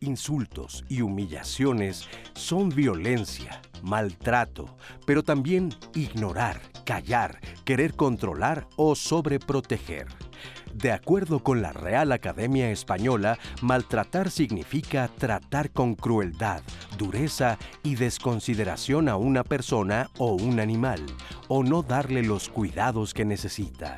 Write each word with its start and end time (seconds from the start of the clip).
insultos 0.00 0.84
y 0.88 1.02
humillaciones 1.02 2.08
son 2.34 2.68
violencia, 2.68 3.60
maltrato, 3.82 4.76
pero 5.06 5.22
también 5.22 5.74
ignorar, 5.94 6.60
callar, 6.84 7.40
querer 7.64 7.94
controlar 7.94 8.66
o 8.76 8.94
sobreproteger. 8.94 10.06
De 10.74 10.92
acuerdo 10.92 11.40
con 11.40 11.60
la 11.60 11.72
Real 11.72 12.12
Academia 12.12 12.70
Española, 12.70 13.38
maltratar 13.62 14.30
significa 14.30 15.08
tratar 15.08 15.70
con 15.70 15.94
crueldad, 15.94 16.62
dureza 16.96 17.58
y 17.82 17.96
desconsideración 17.96 19.08
a 19.08 19.16
una 19.16 19.42
persona 19.42 20.10
o 20.18 20.34
un 20.34 20.60
animal, 20.60 21.04
o 21.48 21.62
no 21.64 21.82
darle 21.82 22.22
los 22.22 22.48
cuidados 22.48 23.12
que 23.14 23.24
necesita. 23.24 23.96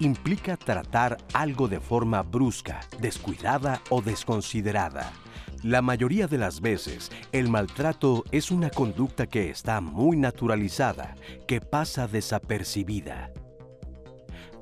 Implica 0.00 0.56
tratar 0.56 1.18
algo 1.32 1.68
de 1.68 1.78
forma 1.78 2.22
brusca, 2.22 2.80
descuidada 3.00 3.80
o 3.90 4.02
desconsiderada. 4.02 5.12
La 5.62 5.82
mayoría 5.82 6.26
de 6.26 6.36
las 6.36 6.60
veces, 6.60 7.12
el 7.30 7.48
maltrato 7.48 8.24
es 8.32 8.50
una 8.50 8.70
conducta 8.70 9.26
que 9.26 9.50
está 9.50 9.80
muy 9.80 10.16
naturalizada, 10.16 11.14
que 11.46 11.60
pasa 11.60 12.08
desapercibida. 12.08 13.30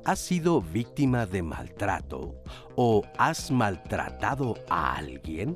¿Has 0.05 0.19
sido 0.19 0.61
víctima 0.61 1.25
de 1.25 1.41
maltrato 1.41 2.35
o 2.75 3.03
has 3.17 3.49
maltratado 3.51 4.55
a 4.69 4.97
alguien? 4.97 5.55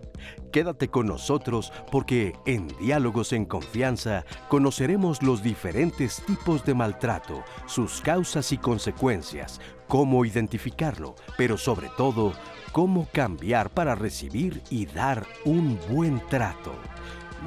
Quédate 0.54 0.88
con 0.88 1.08
nosotros 1.08 1.74
porque 1.92 2.34
en 2.46 2.70
Diálogos 2.80 3.34
en 3.34 3.44
Confianza 3.44 4.24
conoceremos 4.48 5.22
los 5.22 5.44
diferentes 5.44 6.24
tipos 6.26 6.64
de 6.64 6.76
maltrato, 6.76 7.44
sus 7.66 8.00
causas 8.00 8.54
y 8.54 8.58
consecuencias, 8.58 9.60
cómo 9.90 10.24
identificarlo, 10.24 11.16
pero 11.38 11.58
sobre 11.58 11.90
todo, 11.98 12.32
cómo 12.72 13.10
cambiar 13.12 13.70
para 13.70 13.96
recibir 13.96 14.64
y 14.70 14.86
dar 14.86 15.28
un 15.44 15.78
buen 15.90 16.26
trato. 16.30 16.74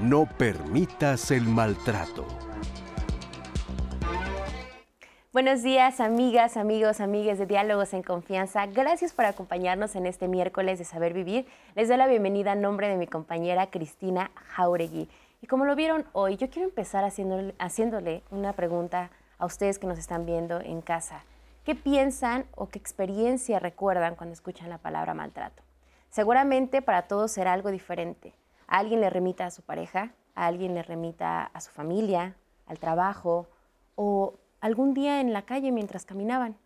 No 0.03 0.29
permitas 0.37 1.31
el 1.31 1.45
maltrato. 1.45 2.50
Buenos 5.33 5.63
días, 5.63 6.01
amigas, 6.01 6.57
amigos, 6.57 7.01
amigues 7.01 7.39
de 7.39 7.47
Diálogos 7.47 7.95
en 7.95 8.03
Confianza. 8.03 8.67
Gracias 8.67 9.13
por 9.13 9.27
acompañarnos 9.27 9.95
en 9.95 10.07
este 10.07 10.27
miércoles 10.27 10.81
de 10.81 10.85
Saber 10.85 11.13
Vivir. 11.13 11.47
Les 11.77 11.87
doy 11.87 11.99
la 11.99 12.09
bienvenida 12.09 12.55
en 12.55 12.61
nombre 12.61 12.89
de 12.89 12.97
mi 12.97 13.07
compañera 13.07 13.71
Cristina 13.71 14.33
Jauregui. 14.35 15.09
Y 15.41 15.47
como 15.47 15.67
lo 15.67 15.77
vieron 15.77 16.05
hoy, 16.15 16.37
yo 16.37 16.51
quiero 16.51 16.67
empezar 16.67 17.05
haciéndole, 17.05 17.55
haciéndole 17.61 18.25
una 18.33 18.55
pregunta 18.55 19.13
a 19.39 19.47
ustedes 19.47 19.79
que 19.79 19.87
nos 19.87 20.01
están 20.01 20.27
viendo 20.27 20.61
en 20.61 20.81
casa. 20.81 21.23
¿Qué 21.63 21.77
piensan 21.77 22.45
o 22.57 22.69
qué 22.69 22.81
experiencia 22.81 23.61
recuerdan 23.61 24.17
cuando 24.17 24.33
escuchan 24.33 24.69
la 24.69 24.79
palabra 24.79 25.15
maltrato? 25.15 25.63
Seguramente 26.09 26.83
para 26.83 27.03
todos 27.03 27.31
será 27.31 27.53
algo 27.53 27.71
diferente. 27.71 28.35
A 28.67 28.79
alguien 28.79 29.01
le 29.01 29.11
remita 29.11 29.47
a 29.47 29.53
su 29.53 29.63
pareja, 29.63 30.13
a 30.35 30.47
alguien 30.49 30.75
le 30.75 30.83
remita 30.83 31.45
a 31.45 31.61
su 31.61 31.71
familia, 31.71 32.35
al 32.67 32.81
trabajo 32.81 33.47
o 33.95 34.35
algún 34.61 34.95
día 34.95 35.21
en 35.21 35.33
la 35.33 35.43
calle 35.43 35.73
mientras 35.73 36.05
caminaban. 36.05 36.57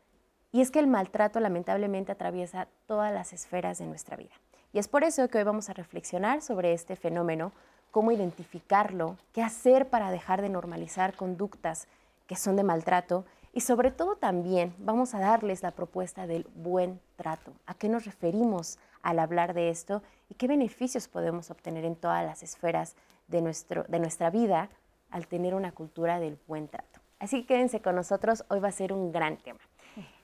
Y 0.52 0.60
es 0.60 0.70
que 0.70 0.78
el 0.78 0.86
maltrato 0.86 1.40
lamentablemente 1.40 2.12
atraviesa 2.12 2.68
todas 2.86 3.12
las 3.12 3.32
esferas 3.32 3.78
de 3.78 3.86
nuestra 3.86 4.16
vida. 4.16 4.34
Y 4.72 4.78
es 4.78 4.88
por 4.88 5.04
eso 5.04 5.28
que 5.28 5.38
hoy 5.38 5.44
vamos 5.44 5.68
a 5.70 5.72
reflexionar 5.72 6.42
sobre 6.42 6.72
este 6.72 6.96
fenómeno, 6.96 7.52
cómo 7.90 8.12
identificarlo, 8.12 9.16
qué 9.32 9.42
hacer 9.42 9.88
para 9.88 10.10
dejar 10.10 10.42
de 10.42 10.48
normalizar 10.48 11.14
conductas 11.14 11.86
que 12.26 12.36
son 12.36 12.56
de 12.56 12.64
maltrato 12.64 13.24
y 13.52 13.60
sobre 13.60 13.92
todo 13.92 14.16
también 14.16 14.74
vamos 14.78 15.14
a 15.14 15.20
darles 15.20 15.62
la 15.62 15.70
propuesta 15.70 16.26
del 16.26 16.48
buen 16.56 17.00
trato. 17.14 17.52
¿A 17.66 17.74
qué 17.74 17.88
nos 17.88 18.04
referimos 18.04 18.78
al 19.02 19.20
hablar 19.20 19.54
de 19.54 19.70
esto 19.70 20.02
y 20.28 20.34
qué 20.34 20.48
beneficios 20.48 21.06
podemos 21.06 21.52
obtener 21.52 21.84
en 21.84 21.94
todas 21.94 22.24
las 22.24 22.42
esferas 22.42 22.96
de, 23.28 23.42
de 23.88 23.98
nuestra 24.00 24.30
vida 24.30 24.70
al 25.10 25.28
tener 25.28 25.54
una 25.54 25.70
cultura 25.70 26.18
del 26.18 26.36
buen 26.48 26.66
trato? 26.66 27.03
Así 27.18 27.42
que 27.42 27.54
quédense 27.54 27.80
con 27.80 27.94
nosotros, 27.94 28.44
hoy 28.48 28.60
va 28.60 28.68
a 28.68 28.72
ser 28.72 28.92
un 28.92 29.12
gran 29.12 29.36
tema. 29.38 29.60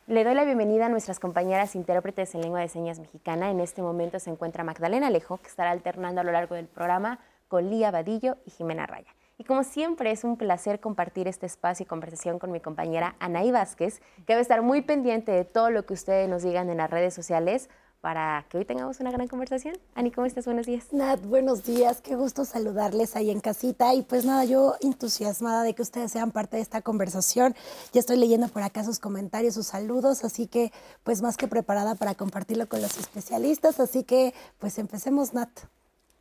Le 0.06 0.24
doy 0.24 0.34
la 0.34 0.44
bienvenida 0.44 0.86
a 0.86 0.88
nuestras 0.88 1.20
compañeras 1.20 1.76
intérpretes 1.76 2.34
en 2.34 2.40
lengua 2.40 2.60
de 2.60 2.68
señas 2.68 2.98
mexicana. 2.98 3.50
En 3.50 3.60
este 3.60 3.80
momento 3.80 4.18
se 4.18 4.30
encuentra 4.30 4.64
Magdalena 4.64 5.06
Alejo, 5.06 5.38
que 5.38 5.46
estará 5.46 5.70
alternando 5.70 6.20
a 6.20 6.24
lo 6.24 6.32
largo 6.32 6.56
del 6.56 6.66
programa 6.66 7.20
con 7.46 7.70
Lía 7.70 7.90
Vadillo 7.90 8.36
y 8.44 8.50
Jimena 8.50 8.86
Raya. 8.86 9.14
Y 9.38 9.44
como 9.44 9.62
siempre 9.62 10.10
es 10.10 10.24
un 10.24 10.36
placer 10.36 10.80
compartir 10.80 11.28
este 11.28 11.46
espacio 11.46 11.84
y 11.84 11.86
conversación 11.86 12.38
con 12.38 12.50
mi 12.52 12.60
compañera 12.60 13.16
Anaí 13.20 13.52
Vázquez, 13.52 14.02
que 14.26 14.34
va 14.34 14.38
a 14.38 14.42
estar 14.42 14.62
muy 14.62 14.82
pendiente 14.82 15.32
de 15.32 15.44
todo 15.44 15.70
lo 15.70 15.86
que 15.86 15.94
ustedes 15.94 16.28
nos 16.28 16.42
digan 16.42 16.68
en 16.70 16.78
las 16.78 16.90
redes 16.90 17.14
sociales 17.14 17.70
para 18.00 18.46
que 18.48 18.58
hoy 18.58 18.64
tengamos 18.64 19.00
una 19.00 19.10
gran 19.10 19.28
conversación. 19.28 19.76
Ani, 19.94 20.10
¿cómo 20.10 20.26
estás? 20.26 20.46
Buenos 20.46 20.66
días. 20.66 20.92
Nat, 20.92 21.20
buenos 21.22 21.64
días. 21.64 22.00
Qué 22.00 22.16
gusto 22.16 22.44
saludarles 22.44 23.14
ahí 23.14 23.30
en 23.30 23.40
casita. 23.40 23.94
Y 23.94 24.02
pues 24.02 24.24
nada, 24.24 24.44
yo 24.44 24.74
entusiasmada 24.80 25.62
de 25.62 25.74
que 25.74 25.82
ustedes 25.82 26.10
sean 26.10 26.30
parte 26.30 26.56
de 26.56 26.62
esta 26.62 26.80
conversación. 26.80 27.54
Ya 27.92 28.00
estoy 28.00 28.16
leyendo 28.16 28.48
por 28.48 28.62
acá 28.62 28.84
sus 28.84 28.98
comentarios, 28.98 29.54
sus 29.54 29.66
saludos, 29.66 30.24
así 30.24 30.46
que 30.46 30.72
pues 31.04 31.20
más 31.20 31.36
que 31.36 31.46
preparada 31.46 31.94
para 31.94 32.14
compartirlo 32.14 32.68
con 32.68 32.80
los 32.80 32.96
especialistas. 32.98 33.80
Así 33.80 34.04
que 34.04 34.34
pues 34.58 34.78
empecemos, 34.78 35.34
Nat. 35.34 35.50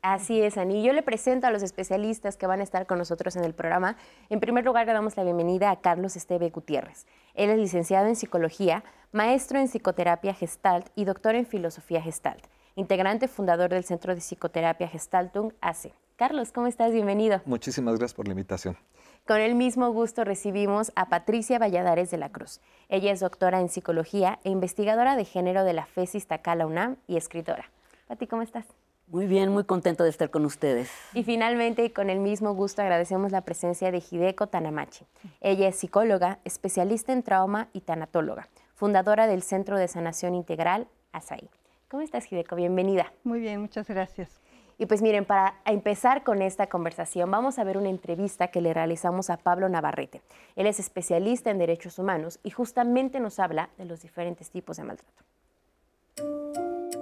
Así 0.02 0.42
es, 0.42 0.58
Ani. 0.58 0.82
Yo 0.82 0.94
le 0.94 1.04
presento 1.04 1.48
a 1.48 1.52
los 1.52 1.62
especialistas 1.62 2.38
que 2.38 2.48
van 2.48 2.62
a 2.62 2.64
estar 2.64 2.86
con 2.88 2.98
nosotros 2.98 3.36
en 3.36 3.44
el 3.44 3.54
programa. 3.54 3.98
En 4.30 4.40
primer 4.40 4.64
lugar, 4.64 4.86
le 4.88 4.94
damos 4.94 5.18
la 5.18 5.24
bienvenida 5.24 5.72
a 5.72 5.82
Carlos 5.82 6.16
Esteve 6.16 6.50
Gutiérrez. 6.50 7.06
Él 7.34 7.50
es 7.50 7.58
licenciado 7.58 8.08
en 8.08 8.16
psicología, 8.16 8.84
maestro 9.12 9.60
en 9.60 9.68
psicoterapia 9.68 10.34
gestalt 10.34 10.88
y 10.96 11.06
doctor 11.06 11.34
en 11.36 11.46
filosofía 11.46 12.02
gestalt, 12.02 12.46
integrante 12.76 13.28
fundador 13.28 13.72
del 13.72 13.84
Centro 13.84 14.14
de 14.14 14.22
Psicoterapia 14.22 14.88
Gestaltung 14.88 15.52
ACE. 15.62 15.94
Carlos, 16.16 16.52
¿cómo 16.52 16.68
estás? 16.68 16.92
Bienvenido. 16.92 17.42
Muchísimas 17.46 17.98
gracias 17.98 18.14
por 18.14 18.28
la 18.28 18.34
invitación. 18.34 18.78
Con 19.26 19.40
el 19.40 19.56
mismo 19.56 19.92
gusto 19.92 20.24
recibimos 20.24 20.92
a 20.96 21.10
Patricia 21.10 21.58
Valladares 21.60 22.12
de 22.12 22.18
la 22.18 22.30
Cruz. 22.30 22.62
Ella 22.88 23.12
es 23.12 23.20
doctora 23.20 23.60
en 23.60 23.70
psicología 23.70 24.40
e 24.44 24.50
investigadora 24.50 25.16
de 25.16 25.26
género 25.26 25.64
de 25.64 25.74
la 25.74 25.86
FESIS 25.86 26.28
Tacala 26.28 26.68
UNAM 26.68 26.98
y 27.08 27.18
escritora. 27.18 27.70
Pati, 28.08 28.28
¿cómo 28.28 28.42
estás? 28.42 28.66
Muy 29.08 29.26
bien, 29.26 29.50
muy 29.50 29.64
contento 29.64 30.04
de 30.04 30.12
estar 30.12 30.30
con 30.30 30.46
ustedes. 30.46 30.92
Y 31.16 31.24
finalmente, 31.24 31.84
y 31.84 31.90
con 31.90 32.12
el 32.12 32.20
mismo 32.20 32.54
gusto, 32.54 32.84
agradecemos 32.84 33.32
la 33.32 33.42
presencia 33.42 33.92
de 33.92 34.04
Hideko 34.08 34.48
Tanamachi. 34.48 35.06
Ella 35.42 35.68
es 35.68 35.78
psicóloga, 35.78 36.38
especialista 36.46 37.12
en 37.12 37.24
trauma 37.24 37.70
y 37.74 37.82
tanatóloga, 37.82 38.48
fundadora 38.80 39.28
del 39.28 39.44
Centro 39.44 39.78
de 39.78 39.90
Sanación 39.90 40.34
Integral 40.34 40.88
ASAI. 41.12 41.50
¿Cómo 41.90 42.02
estás, 42.02 42.32
Hideko? 42.32 42.56
Bienvenida. 42.56 43.12
Muy 43.26 43.42
bien, 43.42 43.60
muchas 43.60 43.90
gracias. 43.90 44.30
Y 44.78 44.86
pues 44.86 45.02
miren, 45.02 45.26
para 45.26 45.56
empezar 45.66 46.24
con 46.24 46.42
esta 46.42 46.68
conversación, 46.68 47.30
vamos 47.30 47.60
a 47.60 47.66
ver 47.66 47.78
una 47.78 47.90
entrevista 47.90 48.48
que 48.48 48.62
le 48.62 48.74
realizamos 48.74 49.30
a 49.30 49.36
Pablo 49.36 49.68
Navarrete. 49.68 50.22
Él 50.56 50.66
es 50.66 50.80
especialista 50.80 51.52
en 51.52 51.58
derechos 51.58 52.00
humanos 52.00 52.40
y 52.42 52.52
justamente 52.52 53.20
nos 53.20 53.40
habla 53.40 53.70
de 53.78 53.84
los 53.84 54.02
diferentes 54.02 54.50
tipos 54.50 54.78
de 54.78 54.84
maltrato. 54.86 55.24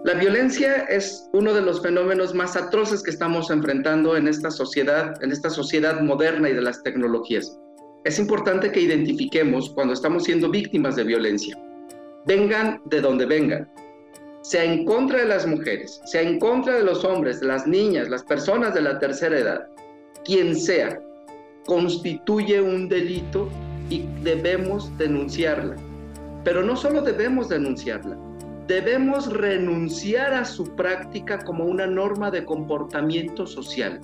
La 0.04 0.16
violencia 0.16 0.78
es 0.86 1.30
uno 1.34 1.54
de 1.54 1.62
los 1.62 1.84
fenómenos 1.84 2.34
más 2.34 2.56
atroces 2.56 3.04
que 3.04 3.12
estamos 3.12 3.52
enfrentando 3.52 4.18
en 4.18 4.28
esta 4.28 4.50
sociedad, 4.50 5.22
en 5.22 5.32
esta 5.32 5.52
sociedad 5.52 6.02
moderna 6.02 6.50
y 6.50 6.54
de 6.54 6.62
las 6.64 6.82
tecnologías. 6.82 7.56
Es 8.04 8.18
importante 8.18 8.72
que 8.72 8.80
identifiquemos 8.80 9.70
cuando 9.70 9.94
estamos 9.94 10.24
siendo 10.24 10.50
víctimas 10.50 10.96
de 10.96 11.04
violencia. 11.04 11.56
Vengan 12.28 12.82
de 12.84 13.00
donde 13.00 13.26
vengan, 13.26 13.70
sea 14.42 14.66
en 14.66 14.84
contra 14.84 15.20
de 15.20 15.28
las 15.28 15.48
mujeres, 15.48 16.02
sea 16.04 16.24
en 16.24 16.40
contra 16.40 16.76
de 16.76 16.84
los 16.84 17.06
hombres, 17.06 17.40
de 17.40 17.48
las 17.48 17.66
niñas, 17.66 18.10
las 18.10 18.24
personas 18.24 18.74
de 18.74 18.82
la 18.82 19.00
tercera 19.00 19.40
edad, 19.40 19.68
quien 20.26 20.54
sea, 20.54 21.00
constituye 21.66 22.60
un 22.60 22.90
delito 22.90 23.48
y 23.90 24.04
debemos 24.24 24.92
denunciarla. 24.98 25.78
Pero 26.44 26.64
no 26.64 26.76
solo 26.76 27.02
debemos 27.02 27.48
denunciarla, 27.48 28.18
debemos 28.68 29.32
renunciar 29.32 30.34
a 30.34 30.44
su 30.44 30.76
práctica 30.76 31.40
como 31.46 31.64
una 31.64 31.88
norma 31.88 32.30
de 32.30 32.44
comportamiento 32.44 33.48
social. 33.48 34.02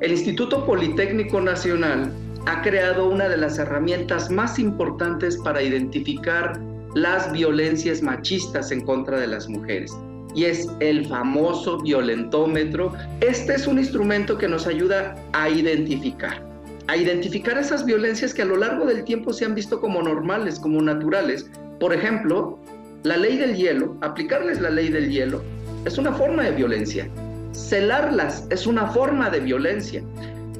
El 0.00 0.12
Instituto 0.12 0.64
Politécnico 0.64 1.40
Nacional 1.40 2.12
ha 2.46 2.62
creado 2.62 3.08
una 3.08 3.28
de 3.28 3.38
las 3.38 3.58
herramientas 3.58 4.30
más 4.30 4.60
importantes 4.60 5.36
para 5.38 5.60
identificar 5.60 6.60
las 6.96 7.30
violencias 7.30 8.00
machistas 8.00 8.72
en 8.72 8.80
contra 8.80 9.20
de 9.20 9.26
las 9.26 9.50
mujeres 9.50 9.94
y 10.34 10.46
es 10.46 10.66
el 10.80 11.06
famoso 11.06 11.78
violentómetro. 11.78 12.90
Este 13.20 13.54
es 13.54 13.66
un 13.66 13.78
instrumento 13.78 14.38
que 14.38 14.48
nos 14.48 14.66
ayuda 14.66 15.14
a 15.34 15.50
identificar, 15.50 16.42
a 16.86 16.96
identificar 16.96 17.58
esas 17.58 17.84
violencias 17.84 18.32
que 18.32 18.40
a 18.40 18.46
lo 18.46 18.56
largo 18.56 18.86
del 18.86 19.04
tiempo 19.04 19.34
se 19.34 19.44
han 19.44 19.54
visto 19.54 19.78
como 19.78 20.02
normales, 20.02 20.58
como 20.58 20.80
naturales. 20.80 21.50
Por 21.80 21.92
ejemplo, 21.92 22.58
la 23.02 23.18
ley 23.18 23.36
del 23.36 23.56
hielo, 23.56 23.98
aplicarles 24.00 24.62
la 24.62 24.70
ley 24.70 24.88
del 24.88 25.10
hielo, 25.10 25.42
es 25.84 25.98
una 25.98 26.14
forma 26.14 26.44
de 26.44 26.52
violencia. 26.52 27.10
Celarlas 27.52 28.46
es 28.48 28.66
una 28.66 28.86
forma 28.86 29.28
de 29.28 29.40
violencia. 29.40 30.02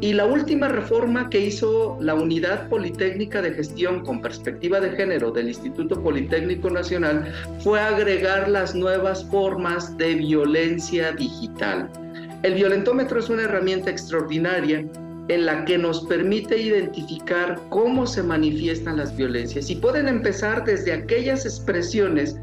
Y 0.00 0.12
la 0.12 0.26
última 0.26 0.69
reforma 0.69 1.31
que 1.31 1.40
hizo 1.40 1.96
la 2.00 2.14
Unidad 2.14 2.69
Politécnica 2.69 3.40
de 3.40 3.52
Gestión 3.52 4.04
con 4.04 4.20
Perspectiva 4.20 4.78
de 4.78 4.90
Género 4.90 5.31
del 5.31 5.48
Instituto 5.48 6.02
Politécnico 6.02 6.69
Nacional 6.69 7.32
fue 7.60 7.81
agregar 7.81 8.48
las 8.48 8.75
nuevas 8.75 9.25
formas 9.31 9.96
de 9.96 10.16
violencia 10.16 11.12
digital. 11.12 11.90
El 12.43 12.54
violentómetro 12.54 13.20
es 13.20 13.31
una 13.31 13.44
herramienta 13.44 13.90
extraordinaria 13.90 14.84
en 15.28 15.46
la 15.46 15.64
que 15.64 15.78
nos 15.78 16.04
permite 16.06 16.58
identificar 16.58 17.58
cómo 17.70 18.06
se 18.06 18.22
manifiestan 18.22 18.98
las 18.98 19.16
violencias 19.16 19.70
y 19.70 19.76
pueden 19.76 20.08
empezar 20.08 20.64
desde 20.64 20.93
aquellas 20.93 21.46
expresiones 21.46 22.37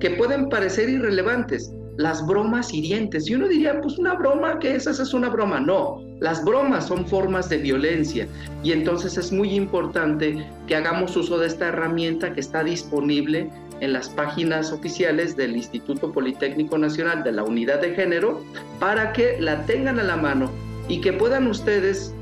que 0.00 0.10
pueden 0.10 0.48
parecer 0.48 0.88
irrelevantes, 0.88 1.72
las 1.98 2.24
bromas 2.24 2.72
hirientes. 2.72 3.28
Y 3.28 3.34
uno 3.34 3.48
diría, 3.48 3.80
pues 3.80 3.98
una 3.98 4.14
broma, 4.14 4.58
¿qué 4.60 4.76
es? 4.76 4.86
Esa 4.86 5.02
es 5.02 5.12
una 5.12 5.28
broma. 5.28 5.58
No, 5.60 6.00
las 6.20 6.44
bromas 6.44 6.86
son 6.86 7.06
formas 7.06 7.48
de 7.48 7.58
violencia 7.58 8.26
y 8.62 8.72
entonces 8.72 9.18
es 9.18 9.32
muy 9.32 9.54
importante 9.54 10.46
que 10.66 10.76
hagamos 10.76 11.16
uso 11.16 11.38
de 11.38 11.48
esta 11.48 11.68
herramienta 11.68 12.32
que 12.32 12.40
está 12.40 12.62
disponible 12.62 13.50
en 13.80 13.92
las 13.92 14.08
páginas 14.08 14.72
oficiales 14.72 15.36
del 15.36 15.56
Instituto 15.56 16.12
Politécnico 16.12 16.78
Nacional 16.78 17.24
de 17.24 17.32
la 17.32 17.42
Unidad 17.42 17.80
de 17.80 17.94
Género 17.94 18.42
para 18.78 19.12
que 19.12 19.36
la 19.40 19.64
tengan 19.66 19.98
a 19.98 20.04
la 20.04 20.16
mano 20.16 20.50
y 20.88 21.00
que 21.00 21.12
puedan 21.12 21.48
ustedes 21.48 22.14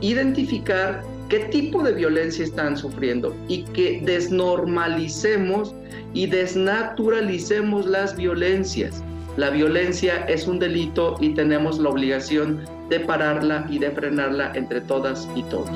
identificar 0.00 1.02
qué 1.28 1.40
tipo 1.46 1.82
de 1.82 1.92
violencia 1.92 2.44
están 2.44 2.76
sufriendo 2.76 3.34
y 3.48 3.64
que 3.64 4.00
desnormalicemos 4.04 5.74
y 6.14 6.26
desnaturalicemos 6.26 7.86
las 7.86 8.16
violencias. 8.16 9.02
La 9.36 9.50
violencia 9.50 10.24
es 10.26 10.48
un 10.48 10.58
delito 10.58 11.16
y 11.20 11.34
tenemos 11.34 11.78
la 11.78 11.90
obligación 11.90 12.64
de 12.88 13.00
pararla 13.00 13.66
y 13.70 13.78
de 13.78 13.90
frenarla 13.90 14.52
entre 14.54 14.80
todas 14.80 15.28
y 15.34 15.42
todos. 15.44 15.70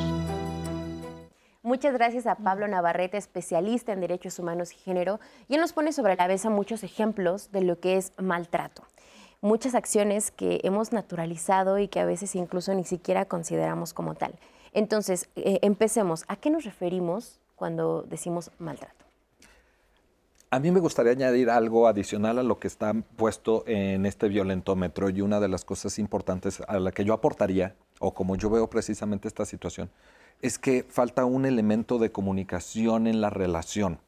Muchas 1.64 1.94
gracias 1.94 2.26
a 2.26 2.34
Pablo 2.34 2.66
Navarrete, 2.66 3.16
especialista 3.16 3.92
en 3.92 4.00
derechos 4.00 4.40
humanos 4.40 4.72
y 4.72 4.76
género, 4.76 5.20
y 5.48 5.54
él 5.54 5.60
nos 5.60 5.72
pone 5.72 5.92
sobre 5.92 6.16
la 6.16 6.26
mesa 6.26 6.50
muchos 6.50 6.82
ejemplos 6.82 7.52
de 7.52 7.62
lo 7.62 7.78
que 7.78 7.96
es 7.96 8.12
maltrato. 8.18 8.82
Muchas 9.40 9.76
acciones 9.76 10.32
que 10.32 10.60
hemos 10.64 10.92
naturalizado 10.92 11.78
y 11.78 11.86
que 11.86 12.00
a 12.00 12.04
veces 12.04 12.34
incluso 12.34 12.74
ni 12.74 12.84
siquiera 12.84 13.26
consideramos 13.26 13.94
como 13.94 14.14
tal. 14.14 14.34
Entonces, 14.72 15.28
eh, 15.36 15.60
empecemos. 15.62 16.24
¿A 16.26 16.36
qué 16.36 16.50
nos 16.50 16.64
referimos 16.64 17.40
cuando 17.54 18.02
decimos 18.02 18.50
maltrato? 18.58 19.01
A 20.52 20.58
mí 20.58 20.70
me 20.70 20.80
gustaría 20.80 21.12
añadir 21.12 21.48
algo 21.48 21.88
adicional 21.88 22.38
a 22.38 22.42
lo 22.42 22.58
que 22.58 22.68
está 22.68 22.92
puesto 22.92 23.64
en 23.66 24.04
este 24.04 24.28
violentómetro 24.28 25.08
y 25.08 25.22
una 25.22 25.40
de 25.40 25.48
las 25.48 25.64
cosas 25.64 25.98
importantes 25.98 26.60
a 26.68 26.78
la 26.78 26.92
que 26.92 27.06
yo 27.06 27.14
aportaría, 27.14 27.74
o 28.00 28.12
como 28.12 28.36
yo 28.36 28.50
veo 28.50 28.68
precisamente 28.68 29.28
esta 29.28 29.46
situación, 29.46 29.88
es 30.42 30.58
que 30.58 30.84
falta 30.86 31.24
un 31.24 31.46
elemento 31.46 31.98
de 31.98 32.12
comunicación 32.12 33.06
en 33.06 33.22
la 33.22 33.30
relación. 33.30 33.98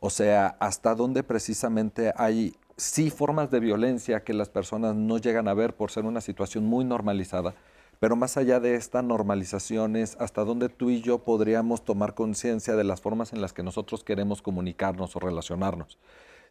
O 0.00 0.10
sea, 0.10 0.56
hasta 0.58 0.96
dónde 0.96 1.22
precisamente 1.22 2.12
hay 2.16 2.56
sí 2.76 3.08
formas 3.10 3.52
de 3.52 3.60
violencia 3.60 4.24
que 4.24 4.34
las 4.34 4.48
personas 4.48 4.96
no 4.96 5.18
llegan 5.18 5.46
a 5.46 5.54
ver 5.54 5.76
por 5.76 5.92
ser 5.92 6.04
una 6.04 6.20
situación 6.20 6.64
muy 6.64 6.84
normalizada, 6.84 7.54
pero 8.02 8.16
más 8.16 8.36
allá 8.36 8.58
de 8.58 8.74
esta 8.74 9.00
normalización 9.00 9.94
es 9.94 10.16
hasta 10.18 10.42
dónde 10.42 10.68
tú 10.68 10.90
y 10.90 11.02
yo 11.02 11.18
podríamos 11.20 11.84
tomar 11.84 12.14
conciencia 12.14 12.74
de 12.74 12.82
las 12.82 13.00
formas 13.00 13.32
en 13.32 13.40
las 13.40 13.52
que 13.52 13.62
nosotros 13.62 14.02
queremos 14.02 14.42
comunicarnos 14.42 15.14
o 15.14 15.20
relacionarnos. 15.20 16.00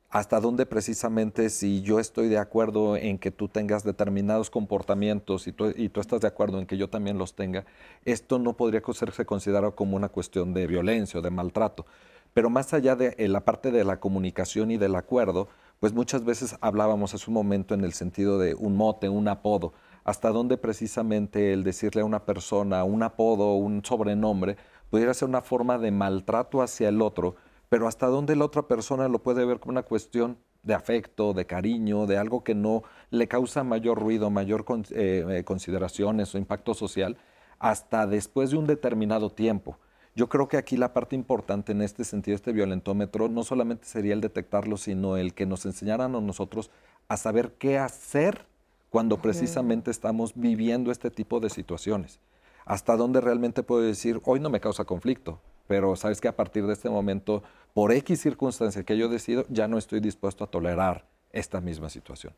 Hasta 0.10 0.40
dónde 0.40 0.66
precisamente 0.66 1.50
si 1.50 1.82
yo 1.82 2.00
estoy 2.00 2.30
de 2.30 2.38
acuerdo 2.38 2.96
en 2.96 3.20
que 3.20 3.32
tú 3.32 3.50
tengas 3.50 3.84
determinados 3.84 4.50
comportamientos 4.50 5.46
y 5.46 5.52
tú, 5.52 5.74
estás 5.76 6.22
de 6.22 6.30
acuerdo 6.30 6.58
en 6.58 6.68
que 6.68 6.78
yo 6.78 6.90
también 6.90 7.18
los 7.18 7.36
tenga, 7.36 7.66
esto 8.06 8.40
no 8.40 8.54
podría 8.54 8.82
serse 8.94 9.26
considerado 9.26 9.76
como 9.76 9.98
una 9.98 10.08
cuestión 10.08 10.54
de 10.54 10.68
violencia 10.68 11.20
o 11.20 11.22
de 11.22 11.32
maltrato. 11.32 11.86
Pero 12.34 12.50
más 12.50 12.74
allá 12.74 12.96
de 12.96 13.28
la 13.28 13.44
parte 13.44 13.72
de 13.72 13.84
la 13.84 14.00
comunicación 14.00 14.72
y 14.72 14.78
del 14.78 14.96
acuerdo, 14.96 15.50
pues 15.82 15.92
muchas 15.92 16.24
veces 16.24 16.56
hablábamos 16.62 17.14
hace 17.14 17.30
un 17.30 17.34
momento 17.34 17.74
en 17.74 17.84
el 17.84 17.92
sentido 17.92 18.40
de 18.40 18.56
un 18.56 18.78
mote, 18.78 19.10
un 19.10 19.28
apodo 19.28 19.74
hasta 20.04 20.30
dónde 20.30 20.58
precisamente 20.58 21.54
el 21.54 21.64
decirle 21.64 22.02
a 22.02 22.06
una 22.06 22.26
persona 22.26 22.84
un 22.84 23.04
apodo, 23.04 23.56
un 23.56 23.84
sobrenombre, 23.84 24.58
pudiera 24.90 25.14
ser 25.14 25.28
una 25.30 25.42
forma 25.42 25.78
de 25.78 25.92
maltrato 25.92 26.62
hacia 26.62 26.90
el 26.90 27.02
otro, 27.02 27.36
pero 27.70 27.88
hasta 27.88 28.08
dónde 28.08 28.36
la 28.36 28.46
otra 28.46 28.64
persona 28.64 29.08
lo 29.08 29.20
puede 29.20 29.46
ver 29.46 29.60
como 29.60 29.72
una 29.72 29.84
cuestión 29.84 30.38
de 30.64 30.74
afecto, 30.74 31.34
de 31.34 31.46
cariño, 31.46 32.06
de 32.06 32.18
algo 32.18 32.44
que 32.44 32.54
no 32.54 32.84
le 33.10 33.28
causa 33.28 33.64
mayor 33.64 34.00
ruido, 34.00 34.30
mayor 34.30 34.66
eh, 34.92 35.26
eh, 35.30 35.44
consideraciones 35.44 36.34
o 36.36 36.38
impacto 36.38 36.74
social, 36.74 37.18
hasta 37.60 38.08
después 38.08 38.52
de 38.52 38.58
un 38.58 38.68
determinado 38.68 39.30
tiempo. 39.30 39.78
Yo 40.14 40.28
creo 40.28 40.48
que 40.48 40.58
aquí 40.58 40.76
la 40.76 40.94
parte 40.94 41.16
importante 41.16 41.72
en 41.72 41.82
este 41.82 42.04
sentido, 42.04 42.36
este 42.36 42.52
violentómetro, 42.52 43.30
no 43.30 43.44
solamente 43.44 43.86
sería 43.86 44.14
el 44.14 44.22
detectarlo, 44.22 44.76
sino 44.76 45.16
el 45.16 45.34
que 45.34 45.46
nos 45.46 45.66
enseñaran 45.66 46.16
a 46.16 46.22
nosotros 46.22 46.70
a 47.08 47.16
saber 47.16 47.54
qué 47.54 47.78
hacer 47.78 48.46
cuando 48.92 49.22
precisamente 49.22 49.90
estamos 49.90 50.34
viviendo 50.36 50.92
este 50.92 51.10
tipo 51.10 51.40
de 51.40 51.50
situaciones. 51.50 52.20
Hasta 52.66 52.98
dónde 52.98 53.22
realmente 53.22 53.64
puedo 53.64 53.82
decir, 53.82 54.22
hoy 54.26 54.42
no 54.42 54.50
me 54.50 54.60
causa 54.60 54.84
conflicto, 54.84 55.40
pero 55.66 55.96
sabes 55.96 56.20
que 56.20 56.28
a 56.28 56.36
partir 56.36 56.68
de 56.68 56.74
este 56.74 56.90
momento, 56.90 57.42
por 57.74 57.94
X 57.94 58.22
circunstancia 58.22 58.84
que 58.84 58.98
yo 58.98 59.08
decido, 59.08 59.46
ya 59.48 59.70
no 59.70 59.78
estoy 59.78 60.02
dispuesto 60.02 60.44
a 60.44 60.48
tolerar 60.48 61.06
esta 61.32 61.62
misma 61.62 61.90
situación. 61.90 62.34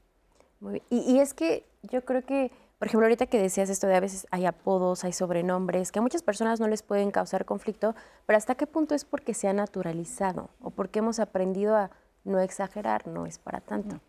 Y, 0.91 0.99
y, 1.11 1.19
es 1.19 1.33
que 1.33 1.65
yo 1.91 2.05
creo 2.05 2.23
que, 2.23 2.51
por 2.77 2.87
ejemplo, 2.87 3.07
ahorita 3.07 3.25
que 3.25 3.41
decías 3.41 3.69
esto 3.71 3.87
de 3.87 3.95
a 3.95 3.99
veces 3.99 4.27
hay 4.29 4.45
apodos, 4.45 5.03
hay 5.03 5.11
sobrenombres, 5.11 5.91
que 5.91 5.99
a 5.99 6.01
muchas 6.03 6.21
personas 6.21 6.59
no 6.59 6.67
les 6.67 6.83
pueden 6.83 7.09
causar 7.09 7.45
conflicto, 7.45 7.95
pero 8.27 8.37
hasta 8.37 8.53
qué 8.53 8.67
punto 8.67 8.93
es 8.93 9.05
porque 9.05 9.33
se 9.33 9.47
ha 9.47 9.53
naturalizado 9.53 10.51
o 10.61 10.69
porque 10.69 10.99
hemos 10.99 11.19
aprendido 11.19 11.75
a 11.75 11.89
no 12.23 12.39
exagerar, 12.39 13.07
no 13.07 13.25
es 13.25 13.39
para 13.39 13.59
tanto. 13.59 13.99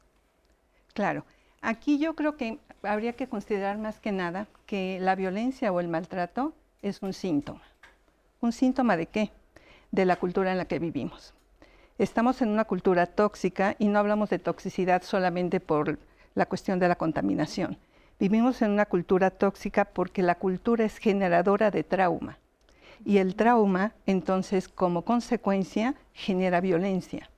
Claro, 0.92 1.24
Aquí 1.66 1.96
yo 1.96 2.14
creo 2.14 2.36
que 2.36 2.58
habría 2.82 3.14
que 3.14 3.26
considerar 3.26 3.78
más 3.78 3.98
que 3.98 4.12
nada 4.12 4.48
que 4.66 4.98
la 5.00 5.14
violencia 5.14 5.72
o 5.72 5.80
el 5.80 5.88
maltrato 5.88 6.52
es 6.82 7.00
un 7.00 7.14
síntoma. 7.14 7.62
¿Un 8.42 8.52
síntoma 8.52 8.98
de 8.98 9.06
qué? 9.06 9.30
De 9.90 10.04
la 10.04 10.16
cultura 10.16 10.52
en 10.52 10.58
la 10.58 10.66
que 10.66 10.78
vivimos. 10.78 11.32
Estamos 11.96 12.42
en 12.42 12.50
una 12.50 12.66
cultura 12.66 13.06
tóxica 13.06 13.76
y 13.78 13.88
no 13.88 13.98
hablamos 13.98 14.28
de 14.28 14.38
toxicidad 14.38 15.02
solamente 15.04 15.58
por 15.58 15.98
la 16.34 16.44
cuestión 16.44 16.78
de 16.78 16.88
la 16.88 16.96
contaminación. 16.96 17.78
Vivimos 18.20 18.60
en 18.60 18.70
una 18.70 18.84
cultura 18.84 19.30
tóxica 19.30 19.86
porque 19.86 20.22
la 20.22 20.34
cultura 20.34 20.84
es 20.84 20.98
generadora 20.98 21.70
de 21.70 21.82
trauma. 21.82 22.36
Y 23.06 23.16
el 23.16 23.36
trauma, 23.36 23.94
entonces, 24.04 24.68
como 24.68 25.06
consecuencia, 25.06 25.94
genera 26.12 26.60
violencia. 26.60 27.30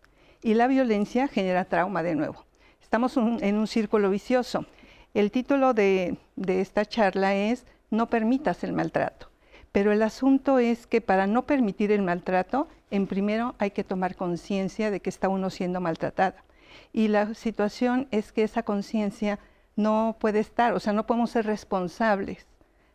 Y 0.43 0.55
la 0.55 0.67
violencia 0.67 1.29
genera 1.29 1.65
trauma 1.65 2.03
de 2.03 2.17
nuevo. 2.17 2.45
Estamos 2.87 3.17
en 3.17 3.57
un 3.57 3.67
círculo 3.67 4.11
vicioso. 4.11 4.65
El 5.13 5.33
título 5.33 5.75
de, 5.75 6.19
esta 6.47 6.85
charla 6.85 7.35
es 7.35 7.67
No 7.91 8.09
permitas 8.09 8.63
el 8.63 8.73
maltrato. 8.73 9.29
Pero 9.73 9.91
el 9.91 10.05
asunto 10.05 10.61
es 10.61 10.87
que 10.87 11.01
para 11.01 11.27
no 11.27 11.47
permitir 11.47 11.91
el 11.91 12.03
maltrato, 12.03 12.69
en 12.93 13.09
primero 13.09 13.57
hay 13.59 13.73
que 13.73 13.83
tomar 13.83 14.15
conciencia 14.15 14.93
de 14.93 15.01
que 15.01 15.11
está 15.11 15.29
uno 15.29 15.51
siendo 15.51 15.81
maltratada. 15.81 16.45
Y 16.93 17.09
la 17.09 17.35
situación 17.35 18.07
es 18.13 18.31
que 18.31 18.45
esa 18.45 18.63
conciencia 18.63 19.41
no 19.75 20.15
puede 20.21 20.39
estar, 20.39 20.73
o 20.73 20.79
sea, 20.79 20.93
no 20.93 21.07
podemos 21.09 21.31
ser 21.33 21.45
responsables 21.45 22.47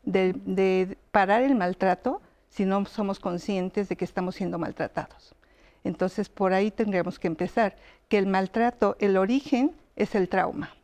de, 0.03 0.31
de, 0.45 0.98
parar 1.12 1.41
el 1.41 1.55
maltrato 1.55 2.21
si 2.48 2.63
no 2.63 2.86
somos 2.86 3.19
conscientes 3.19 3.89
de 3.89 3.98
que 3.98 4.05
estamos 4.05 4.36
siendo 4.36 4.57
maltratados. 4.57 5.36
Entonces, 5.84 6.30
por 6.30 6.54
ahí 6.54 6.72
tendríamos 6.72 7.20
que 7.20 7.28
empezar, 7.28 7.76
que 8.08 8.18
el 8.18 8.28
maltrato, 8.28 8.96
el 9.00 9.18
origen 9.18 9.76
es 9.96 10.16
el 10.16 10.30
trauma. 10.30 10.76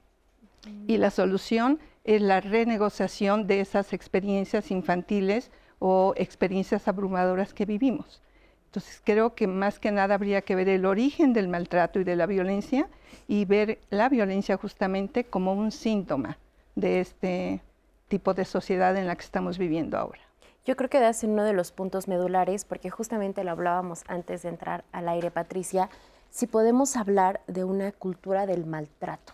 Y 0.87 0.97
la 0.97 1.11
solución 1.11 1.79
es 2.03 2.21
la 2.21 2.41
renegociación 2.41 3.47
de 3.47 3.61
esas 3.61 3.93
experiencias 3.93 4.71
infantiles 4.71 5.51
o 5.79 6.13
experiencias 6.17 6.87
abrumadoras 6.87 7.53
que 7.53 7.65
vivimos. 7.65 8.21
Entonces 8.65 9.01
creo 9.03 9.33
que 9.33 9.47
más 9.47 9.79
que 9.79 9.91
nada 9.91 10.15
habría 10.15 10.41
que 10.41 10.55
ver 10.55 10.69
el 10.69 10.85
origen 10.85 11.33
del 11.33 11.47
maltrato 11.47 11.99
y 11.99 12.03
de 12.03 12.15
la 12.15 12.25
violencia 12.25 12.89
y 13.27 13.45
ver 13.45 13.79
la 13.89 14.09
violencia 14.09 14.57
justamente 14.57 15.23
como 15.23 15.53
un 15.53 15.71
síntoma 15.71 16.37
de 16.75 16.99
este 16.99 17.61
tipo 18.07 18.33
de 18.33 18.45
sociedad 18.45 18.95
en 18.97 19.07
la 19.07 19.15
que 19.15 19.23
estamos 19.23 19.57
viviendo 19.57 19.97
ahora. 19.97 20.26
Yo 20.67 20.75
creo 20.75 20.89
que 20.89 20.99
das 20.99 21.23
en 21.23 21.29
uno 21.29 21.45
de 21.45 21.53
los 21.53 21.71
puntos 21.71 22.09
medulares, 22.09 22.65
porque 22.65 22.89
justamente 22.89 23.45
lo 23.45 23.51
hablábamos 23.51 24.03
antes 24.07 24.41
de 24.41 24.49
entrar 24.49 24.83
al 24.91 25.07
aire, 25.07 25.31
Patricia, 25.31 25.89
si 26.29 26.45
podemos 26.45 26.97
hablar 26.97 27.39
de 27.47 27.63
una 27.63 27.93
cultura 27.93 28.45
del 28.45 28.65
maltrato. 28.65 29.31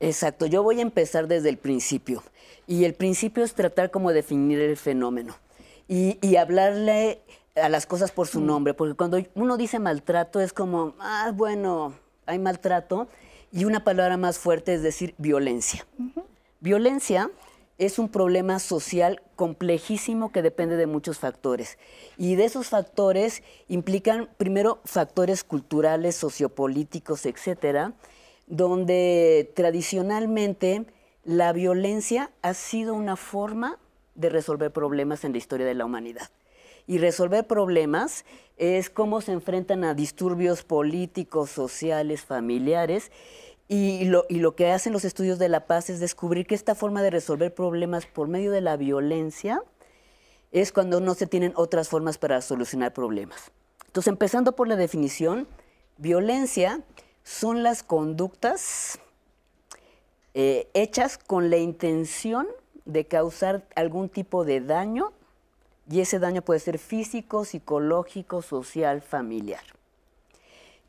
Exacto, 0.00 0.46
yo 0.46 0.64
voy 0.64 0.80
a 0.80 0.82
empezar 0.82 1.28
desde 1.28 1.50
el 1.50 1.56
principio. 1.56 2.24
Y 2.66 2.84
el 2.84 2.94
principio 2.94 3.44
es 3.44 3.54
tratar 3.54 3.92
como 3.92 4.12
definir 4.12 4.58
el 4.58 4.76
fenómeno 4.76 5.36
y, 5.86 6.34
hablarle 6.34 7.20
a 7.54 7.68
las 7.68 7.86
cosas 7.86 8.10
por 8.10 8.26
su 8.26 8.40
mm. 8.40 8.46
nombre, 8.46 8.74
porque 8.74 8.94
cuando 8.94 9.22
uno 9.36 9.56
dice 9.56 9.78
maltrato 9.78 10.40
es 10.40 10.52
como, 10.52 10.94
ah, 10.98 11.30
bueno, 11.32 11.94
hay 12.26 12.40
maltrato, 12.40 13.06
y 13.52 13.66
una 13.66 13.84
palabra 13.84 14.16
más 14.16 14.36
fuerte 14.36 14.74
es 14.74 14.82
decir 14.82 15.14
violencia. 15.16 15.86
Violencia 16.58 17.30
es 17.78 18.00
un 18.00 18.08
problema 18.08 18.58
social 18.58 19.22
complejísimo 19.36 20.32
que 20.32 20.42
depende 20.42 20.76
de 20.76 20.86
muchos 20.86 21.18
factores. 21.18 21.78
Y 22.16 22.34
de 22.34 22.44
esos 22.44 22.68
factores 22.68 23.42
implican 23.68 24.28
primero 24.36 24.80
factores 24.84 25.44
culturales, 25.44 26.16
sociopolíticos, 26.16 27.24
etcétera, 27.24 27.94
donde 28.48 29.52
tradicionalmente 29.54 30.86
la 31.24 31.52
violencia 31.52 32.32
ha 32.42 32.54
sido 32.54 32.94
una 32.94 33.16
forma 33.16 33.78
de 34.16 34.28
resolver 34.28 34.72
problemas 34.72 35.24
en 35.24 35.32
la 35.32 35.38
historia 35.38 35.66
de 35.66 35.74
la 35.74 35.84
humanidad. 35.84 36.30
Y 36.88 36.98
resolver 36.98 37.46
problemas 37.46 38.24
es 38.56 38.88
cómo 38.90 39.20
se 39.20 39.32
enfrentan 39.32 39.84
a 39.84 39.94
disturbios 39.94 40.64
políticos, 40.64 41.50
sociales, 41.50 42.22
familiares. 42.22 43.12
Y 43.68 44.06
lo, 44.06 44.24
y 44.30 44.36
lo, 44.38 44.56
que 44.56 44.70
hacen 44.70 44.94
los 44.94 45.04
estudios 45.04 45.38
de 45.38 45.50
la 45.50 45.66
paz 45.66 45.90
es 45.90 46.00
descubrir 46.00 46.46
que 46.46 46.54
esta 46.54 46.74
forma 46.74 47.02
de 47.02 47.10
resolver 47.10 47.54
problemas 47.54 48.06
por 48.06 48.26
medio 48.26 48.50
de 48.50 48.62
la 48.62 48.76
violencia 48.78 49.62
es 50.52 50.72
cuando 50.72 51.00
no 51.00 51.14
se 51.14 51.26
tienen 51.26 51.52
otras 51.54 51.88
formas 51.88 52.16
para 52.16 52.40
solucionar 52.40 52.94
problemas. 52.94 53.50
Entonces, 53.86 54.10
empezando 54.10 54.52
por 54.56 54.68
la 54.68 54.76
definición, 54.76 55.46
violencia 55.98 56.80
son 57.24 57.62
las 57.62 57.82
conductas 57.82 58.98
eh, 60.32 60.68
hechas 60.72 61.18
con 61.18 61.50
la 61.50 61.58
intención 61.58 62.46
de 62.86 63.06
causar 63.06 63.66
algún 63.74 64.08
tipo 64.08 64.44
de 64.44 64.60
daño 64.60 65.12
y 65.90 66.00
ese 66.00 66.18
daño 66.18 66.42
puede 66.42 66.60
ser 66.60 66.78
físico, 66.78 67.44
psicológico, 67.44 68.40
social, 68.42 69.02
familiar. 69.02 69.62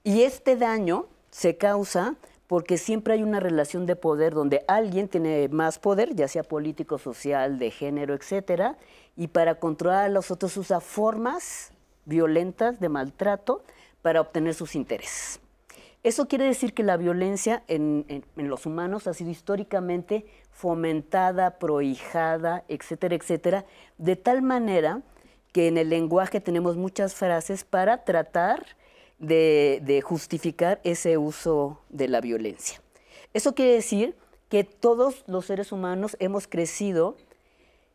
Y 0.04 0.22
este 0.22 0.56
daño 0.56 1.08
se 1.30 1.58
causa 1.58 2.16
porque 2.50 2.80
siempre 2.80 3.14
hay 3.14 3.22
una 3.22 3.40
relación 3.40 3.86
de 3.86 3.96
poder 3.96 4.34
donde 4.34 4.66
alguien 4.68 5.08
tiene 5.08 5.48
más 5.50 5.78
poder, 5.78 6.16
ya 6.16 6.28
sea 6.28 6.42
político, 6.42 6.98
social, 6.98 7.60
de 7.60 7.70
género, 7.70 8.16
etcétera, 8.16 8.76
y 9.16 9.28
para 9.28 9.60
controlar 9.60 10.06
a 10.06 10.10
los 10.10 10.32
otros 10.32 10.58
usa 10.58 10.80
formas 10.80 11.72
violentas 12.06 12.80
de 12.80 12.90
maltrato 12.90 13.64
para 14.02 14.20
obtener 14.20 14.56
sus 14.56 14.74
intereses. 14.74 15.40
Eso 16.02 16.28
quiere 16.28 16.46
decir 16.46 16.74
que 16.74 16.82
la 16.82 16.98
violencia 16.98 17.62
en, 17.68 18.26
los 18.36 18.66
humanos 18.66 19.06
ha 19.06 19.14
sido 19.14 19.30
históricamente 19.30 20.26
fomentada, 20.50 21.60
prohijada, 21.60 22.64
etcétera, 22.68 23.14
etcétera, 23.14 23.66
de 24.00 24.16
tal 24.16 24.42
manera 24.42 25.04
que 25.52 25.68
en 25.68 25.78
el 25.78 25.90
lenguaje 25.90 26.42
tenemos 26.42 26.78
muchas 26.78 27.14
frases 27.14 27.64
para 27.64 28.06
tratar 28.06 28.66
de, 29.20 30.02
justificar 30.04 30.80
ese 30.84 31.18
uso 31.18 31.80
de 31.90 32.08
la 32.08 32.22
violencia. 32.22 32.82
Eso 33.34 33.54
quiere 33.54 33.74
decir 33.74 34.16
que 34.50 34.64
todos 34.64 35.24
los 35.28 35.46
seres 35.46 35.72
humanos 35.72 36.18
hemos 36.20 36.48
crecido 36.48 37.16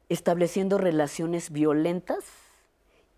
estableciendo 0.09 0.79
relaciones 0.79 1.51
violentas, 1.51 2.25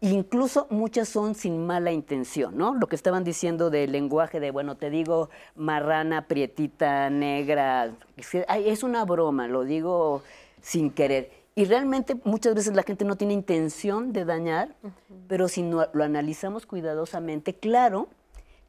incluso 0.00 0.66
muchas 0.70 1.08
son 1.08 1.34
sin 1.34 1.66
mala 1.66 1.92
intención, 1.92 2.56
¿no? 2.56 2.74
Lo 2.74 2.86
que 2.86 2.96
estaban 2.96 3.24
diciendo 3.24 3.70
del 3.70 3.92
lenguaje 3.92 4.40
de, 4.40 4.50
bueno, 4.50 4.76
te 4.76 4.88
digo 4.88 5.28
marrana, 5.56 6.26
prietita, 6.26 7.10
negra, 7.10 7.92
es 8.16 8.82
una 8.82 9.04
broma, 9.04 9.48
lo 9.48 9.64
digo 9.64 10.22
sin 10.62 10.90
querer. 10.90 11.45
Y 11.58 11.64
realmente 11.64 12.20
muchas 12.24 12.54
veces 12.54 12.76
la 12.76 12.82
gente 12.82 13.06
no 13.06 13.16
tiene 13.16 13.32
intención 13.32 14.12
de 14.12 14.26
dañar, 14.26 14.76
pero 15.26 15.48
si 15.48 15.62
no, 15.62 15.88
lo 15.94 16.04
analizamos 16.04 16.66
cuidadosamente, 16.66 17.54
claro 17.54 18.08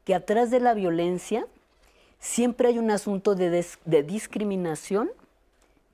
que 0.06 0.14
atrás 0.14 0.50
de 0.50 0.58
la 0.58 0.72
violencia 0.72 1.46
siempre 2.18 2.68
hay 2.68 2.78
un 2.78 2.90
asunto 2.90 3.34
de, 3.34 3.64
de 3.84 4.02
discriminación 4.02 5.10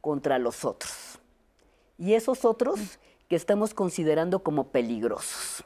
contra 0.00 0.38
los 0.38 0.64
otros. 0.64 1.18
Y 1.98 2.14
esos 2.14 2.44
otros 2.44 3.00
que 3.28 3.34
estamos 3.34 3.74
considerando 3.74 4.44
como 4.44 4.68
peligrosos. 4.68 5.64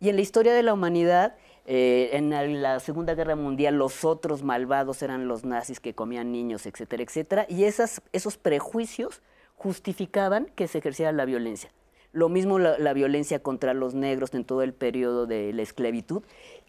Y 0.00 0.08
en 0.08 0.16
la 0.16 0.22
historia 0.22 0.54
de 0.54 0.64
la 0.64 0.74
humanidad, 0.74 1.36
eh, 1.66 2.10
en 2.14 2.60
la 2.60 2.80
Segunda 2.80 3.14
Guerra 3.14 3.36
Mundial, 3.36 3.76
los 3.76 4.04
otros 4.04 4.42
malvados 4.42 5.02
eran 5.02 5.28
los 5.28 5.44
nazis 5.44 5.78
que 5.78 5.94
comían 5.94 6.32
niños, 6.32 6.66
etcétera, 6.66 7.04
etcétera. 7.04 7.46
Y 7.48 7.62
esas, 7.62 8.02
esos 8.10 8.36
prejuicios 8.36 9.22
justificaban 9.62 10.46
que 10.56 10.66
se 10.66 10.78
ejerciera 10.78 11.12
la 11.12 11.24
violencia. 11.24 11.70
Lo 12.12 12.28
mismo 12.28 12.58
la, 12.58 12.92
violencia 12.92 13.38
contra 13.38 13.74
los 13.74 13.94
negros 13.94 14.34
en 14.34 14.44
todo 14.44 14.62
el 14.62 14.74
periodo 14.74 15.26
de 15.26 15.52
la 15.52 15.62
esclavitud. 15.62 16.22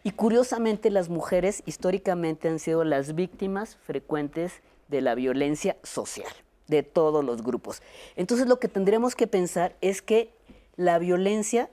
Y 0.04 0.12
curiosamente 0.12 0.90
las 0.90 1.10
mujeres 1.10 1.64
históricamente 1.66 2.48
han 2.48 2.60
sido 2.60 2.84
las 2.84 3.16
víctimas 3.16 3.76
frecuentes 3.78 4.62
de 4.90 5.02
la 5.02 5.16
violencia 5.16 5.76
social, 5.84 6.32
de 6.68 6.84
todos 6.84 7.26
los 7.26 7.42
grupos. 7.42 7.82
Entonces 8.16 8.48
lo 8.48 8.60
que 8.60 8.68
tendremos 8.68 9.16
que 9.16 9.28
pensar 9.28 9.76
es 9.82 10.02
que 10.02 10.30
la 10.78 11.00
violencia 11.00 11.70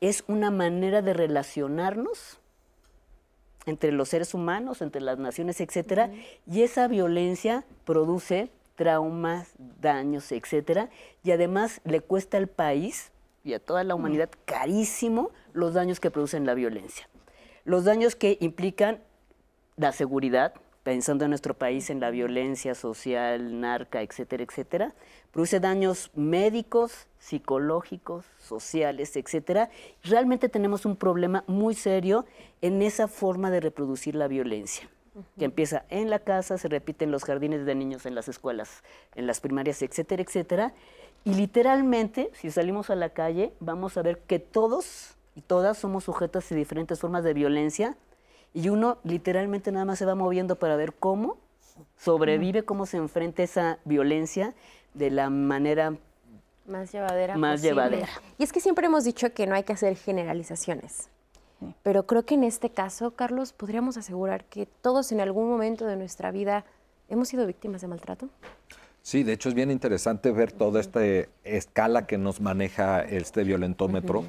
es 0.00 0.24
una 0.26 0.50
manera 0.50 1.00
de 1.00 1.14
relacionarnos 1.14 2.38
entre 3.66 3.92
los 3.92 4.08
seres 4.08 4.34
humanos, 4.34 4.82
entre 4.82 5.00
las 5.00 5.18
naciones, 5.18 5.60
etcétera, 5.60 6.10
y 6.46 6.62
esa 6.62 6.86
violencia 6.86 7.64
produce 7.84 8.50
traumas, 8.76 9.52
daños, 9.58 10.30
etcétera, 10.30 10.90
y 11.24 11.32
además 11.32 11.80
le 11.84 12.00
cuesta 12.00 12.36
al 12.36 12.46
país 12.46 13.10
y 13.42 13.54
a 13.54 13.58
toda 13.58 13.84
la 13.84 13.94
humanidad 13.94 14.30
carísimo 14.44 15.30
los 15.52 15.74
daños 15.74 16.00
que 16.00 16.10
producen 16.10 16.46
la 16.46 16.54
violencia. 16.54 17.08
Los 17.64 17.84
daños 17.84 18.14
que 18.14 18.38
implican 18.40 19.00
la 19.76 19.92
seguridad, 19.92 20.54
pensando 20.82 21.24
en 21.24 21.30
nuestro 21.30 21.54
país 21.54 21.90
en 21.90 21.98
la 21.98 22.10
violencia 22.10 22.74
social, 22.76 23.60
narca, 23.60 24.02
etcétera, 24.02 24.44
etcétera, 24.44 24.94
produce 25.32 25.58
daños 25.58 26.10
médicos, 26.14 27.08
psicológicos, 27.18 28.24
sociales, 28.38 29.16
etcétera. 29.16 29.68
Realmente 30.04 30.48
tenemos 30.48 30.86
un 30.86 30.96
problema 30.96 31.42
muy 31.48 31.74
serio 31.74 32.24
en 32.62 32.82
esa 32.82 33.08
forma 33.08 33.50
de 33.50 33.60
reproducir 33.60 34.14
la 34.14 34.28
violencia, 34.28 34.88
que 35.38 35.44
empieza 35.44 35.84
en 35.88 36.10
la 36.10 36.18
casa, 36.18 36.58
se 36.58 36.68
repite 36.68 37.04
en 37.04 37.10
los 37.10 37.24
jardines 37.24 37.64
de 37.64 37.74
niños, 37.74 38.06
en 38.06 38.14
las 38.14 38.28
escuelas, 38.28 38.82
en 39.14 39.26
las 39.26 39.40
primarias, 39.40 39.82
etcétera, 39.82 40.22
etcétera. 40.22 40.74
Y 41.24 41.34
literalmente, 41.34 42.30
si 42.34 42.50
salimos 42.50 42.90
a 42.90 42.94
la 42.94 43.10
calle, 43.10 43.52
vamos 43.60 43.96
a 43.96 44.02
ver 44.02 44.18
que 44.18 44.38
todos 44.38 45.16
y 45.34 45.40
todas 45.40 45.78
somos 45.78 46.04
sujetas 46.04 46.48
de 46.48 46.56
diferentes 46.56 47.00
formas 47.00 47.24
de 47.24 47.34
violencia 47.34 47.96
y 48.54 48.68
uno 48.68 48.98
literalmente 49.04 49.72
nada 49.72 49.84
más 49.84 49.98
se 49.98 50.06
va 50.06 50.14
moviendo 50.14 50.56
para 50.56 50.76
ver 50.76 50.94
cómo 50.94 51.36
sobrevive, 51.98 52.64
cómo 52.64 52.86
se 52.86 52.96
enfrenta 52.96 53.42
esa 53.42 53.78
violencia 53.84 54.54
de 54.94 55.10
la 55.10 55.28
manera 55.28 55.94
más 56.66 56.90
llevadera. 56.90 57.36
Más 57.36 57.62
llevadera. 57.62 58.08
Y 58.38 58.42
es 58.42 58.52
que 58.52 58.60
siempre 58.60 58.86
hemos 58.86 59.04
dicho 59.04 59.32
que 59.32 59.46
no 59.46 59.54
hay 59.54 59.62
que 59.62 59.72
hacer 59.72 59.96
generalizaciones. 59.96 61.10
Pero 61.82 62.06
creo 62.06 62.24
que 62.24 62.34
en 62.34 62.44
este 62.44 62.70
caso, 62.70 63.12
Carlos, 63.12 63.52
podríamos 63.52 63.96
asegurar 63.96 64.44
que 64.44 64.66
todos 64.66 65.12
en 65.12 65.20
algún 65.20 65.48
momento 65.48 65.86
de 65.86 65.96
nuestra 65.96 66.30
vida 66.30 66.64
hemos 67.08 67.28
sido 67.28 67.46
víctimas 67.46 67.80
de 67.80 67.88
maltrato. 67.88 68.28
Sí, 69.02 69.22
de 69.22 69.32
hecho 69.32 69.48
es 69.48 69.54
bien 69.54 69.70
interesante 69.70 70.32
ver 70.32 70.52
toda 70.52 70.80
esta 70.80 71.00
escala 71.44 72.06
que 72.06 72.18
nos 72.18 72.40
maneja 72.40 73.02
este 73.02 73.44
violentómetro 73.44 74.24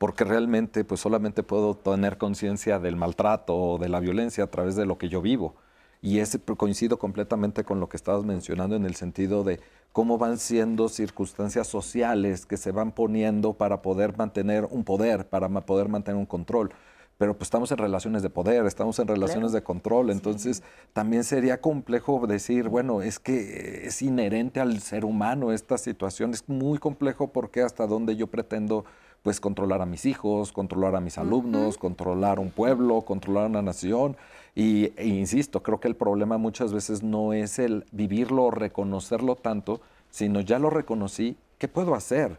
porque 0.00 0.24
realmente 0.24 0.82
pues 0.82 1.00
solamente 1.02 1.42
puedo 1.42 1.74
tener 1.74 2.16
conciencia 2.16 2.78
del 2.78 2.96
maltrato 2.96 3.54
o 3.54 3.78
de 3.78 3.90
la 3.90 4.00
violencia 4.00 4.44
a 4.44 4.46
través 4.46 4.74
de 4.74 4.86
lo 4.86 4.96
que 4.96 5.10
yo 5.10 5.20
vivo. 5.20 5.56
Y 6.00 6.20
ese 6.20 6.40
coincido 6.40 6.98
completamente 6.98 7.64
con 7.64 7.80
lo 7.80 7.90
que 7.90 7.98
estabas 7.98 8.24
mencionando 8.24 8.76
en 8.76 8.86
el 8.86 8.94
sentido 8.94 9.44
de 9.44 9.60
cómo 9.92 10.18
van 10.18 10.38
siendo 10.38 10.88
circunstancias 10.88 11.66
sociales 11.66 12.46
que 12.46 12.56
se 12.56 12.72
van 12.72 12.92
poniendo 12.92 13.54
para 13.54 13.82
poder 13.82 14.16
mantener 14.16 14.66
un 14.70 14.84
poder, 14.84 15.28
para 15.28 15.48
poder 15.48 15.88
mantener 15.88 16.18
un 16.18 16.26
control. 16.26 16.72
Pero 17.18 17.34
pues 17.34 17.48
estamos 17.48 17.70
en 17.70 17.76
relaciones 17.76 18.22
de 18.22 18.30
poder, 18.30 18.64
estamos 18.64 18.98
en 18.98 19.06
relaciones 19.06 19.52
de 19.52 19.62
control, 19.62 20.08
entonces 20.08 20.62
también 20.94 21.22
sería 21.22 21.60
complejo 21.60 22.26
decir, 22.26 22.70
bueno, 22.70 23.02
es 23.02 23.18
que 23.18 23.86
es 23.86 24.00
inherente 24.00 24.58
al 24.58 24.80
ser 24.80 25.04
humano 25.04 25.52
esta 25.52 25.76
situación, 25.76 26.32
es 26.32 26.48
muy 26.48 26.78
complejo 26.78 27.30
porque 27.30 27.60
hasta 27.60 27.86
donde 27.86 28.16
yo 28.16 28.28
pretendo 28.28 28.86
pues 29.22 29.38
controlar 29.38 29.82
a 29.82 29.86
mis 29.86 30.06
hijos, 30.06 30.50
controlar 30.50 30.96
a 30.96 31.00
mis 31.00 31.18
alumnos, 31.18 31.76
controlar 31.76 32.38
un 32.38 32.50
pueblo, 32.50 33.02
controlar 33.02 33.50
una 33.50 33.60
nación. 33.60 34.16
Y, 34.54 34.92
e 34.96 35.06
insisto, 35.06 35.62
creo 35.62 35.80
que 35.80 35.88
el 35.88 35.96
problema 35.96 36.38
muchas 36.38 36.72
veces 36.72 37.02
no 37.02 37.32
es 37.32 37.58
el 37.58 37.84
vivirlo 37.92 38.44
o 38.44 38.50
reconocerlo 38.50 39.36
tanto, 39.36 39.80
sino 40.10 40.40
ya 40.40 40.58
lo 40.58 40.70
reconocí, 40.70 41.36
¿qué 41.58 41.68
puedo 41.68 41.94
hacer? 41.94 42.36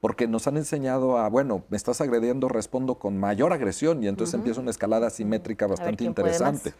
Porque 0.00 0.28
nos 0.28 0.46
han 0.46 0.58
enseñado 0.58 1.16
a, 1.16 1.28
bueno, 1.30 1.64
me 1.70 1.76
estás 1.76 2.02
agrediendo, 2.02 2.48
respondo 2.48 2.96
con 2.96 3.18
mayor 3.18 3.52
agresión 3.54 4.04
y 4.04 4.08
entonces 4.08 4.34
empieza 4.34 4.60
una 4.60 4.70
escalada 4.70 5.08
simétrica 5.08 5.66
bastante 5.66 6.04
interesante. 6.04 6.74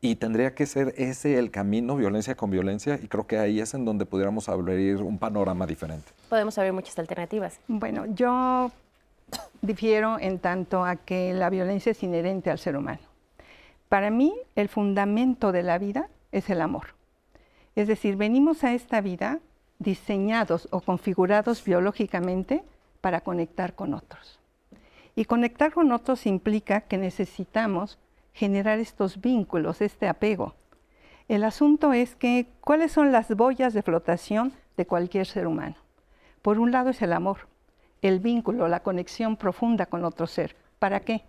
Y 0.00 0.16
tendría 0.16 0.54
que 0.54 0.66
ser 0.66 0.94
ese 0.96 1.38
el 1.38 1.50
camino, 1.50 1.96
violencia 1.96 2.36
con 2.36 2.50
violencia, 2.50 3.00
y 3.02 3.08
creo 3.08 3.26
que 3.26 3.38
ahí 3.38 3.60
es 3.60 3.74
en 3.74 3.84
donde 3.84 4.06
pudiéramos 4.06 4.48
abrir 4.48 4.98
un 4.98 5.18
panorama 5.18 5.66
diferente. 5.66 6.12
Podemos 6.28 6.56
abrir 6.58 6.72
muchas 6.72 6.96
alternativas. 6.98 7.58
Bueno, 7.66 8.04
yo 8.14 8.70
difiero 9.62 10.20
en 10.20 10.38
tanto 10.38 10.84
a 10.84 10.96
que 10.96 11.32
la 11.32 11.50
violencia 11.50 11.90
es 11.90 12.02
inherente 12.02 12.50
al 12.50 12.58
ser 12.58 12.76
humano. 12.76 13.00
Para 13.88 14.10
mí, 14.10 14.34
el 14.54 14.68
fundamento 14.68 15.52
de 15.52 15.62
la 15.62 15.78
vida 15.78 16.08
es 16.32 16.50
el 16.50 16.60
amor. 16.60 16.94
Es 17.74 17.88
decir, 17.88 18.16
venimos 18.16 18.64
a 18.64 18.72
esta 18.72 19.00
vida 19.00 19.40
diseñados 19.78 20.68
o 20.70 20.80
configurados 20.80 21.62
biológicamente 21.62 22.64
para 23.00 23.20
conectar 23.20 23.74
con 23.74 23.94
otros. 23.94 24.40
Y 25.14 25.26
conectar 25.26 25.72
con 25.72 25.92
otros 25.92 26.26
implica 26.26 26.82
que 26.82 26.98
necesitamos 26.98 27.98
generar 28.32 28.78
estos 28.78 29.20
vínculos, 29.20 29.80
este 29.80 30.08
apego. 30.08 30.54
El 31.28 31.44
asunto 31.44 31.92
es 31.92 32.14
que, 32.16 32.46
¿cuáles 32.60 32.92
son 32.92 33.12
las 33.12 33.34
boyas 33.34 33.72
de 33.74 33.82
flotación 33.82 34.52
de 34.76 34.86
cualquier 34.86 35.26
ser 35.26 35.46
humano? 35.46 35.76
Por 36.42 36.58
un 36.58 36.70
lado 36.70 36.90
es 36.90 37.02
el 37.02 37.12
amor, 37.12 37.48
el 38.02 38.20
vínculo, 38.20 38.68
la 38.68 38.80
conexión 38.80 39.36
profunda 39.36 39.86
con 39.86 40.04
otro 40.04 40.26
ser. 40.26 40.54
¿Para 40.78 41.00
qué? 41.00 41.24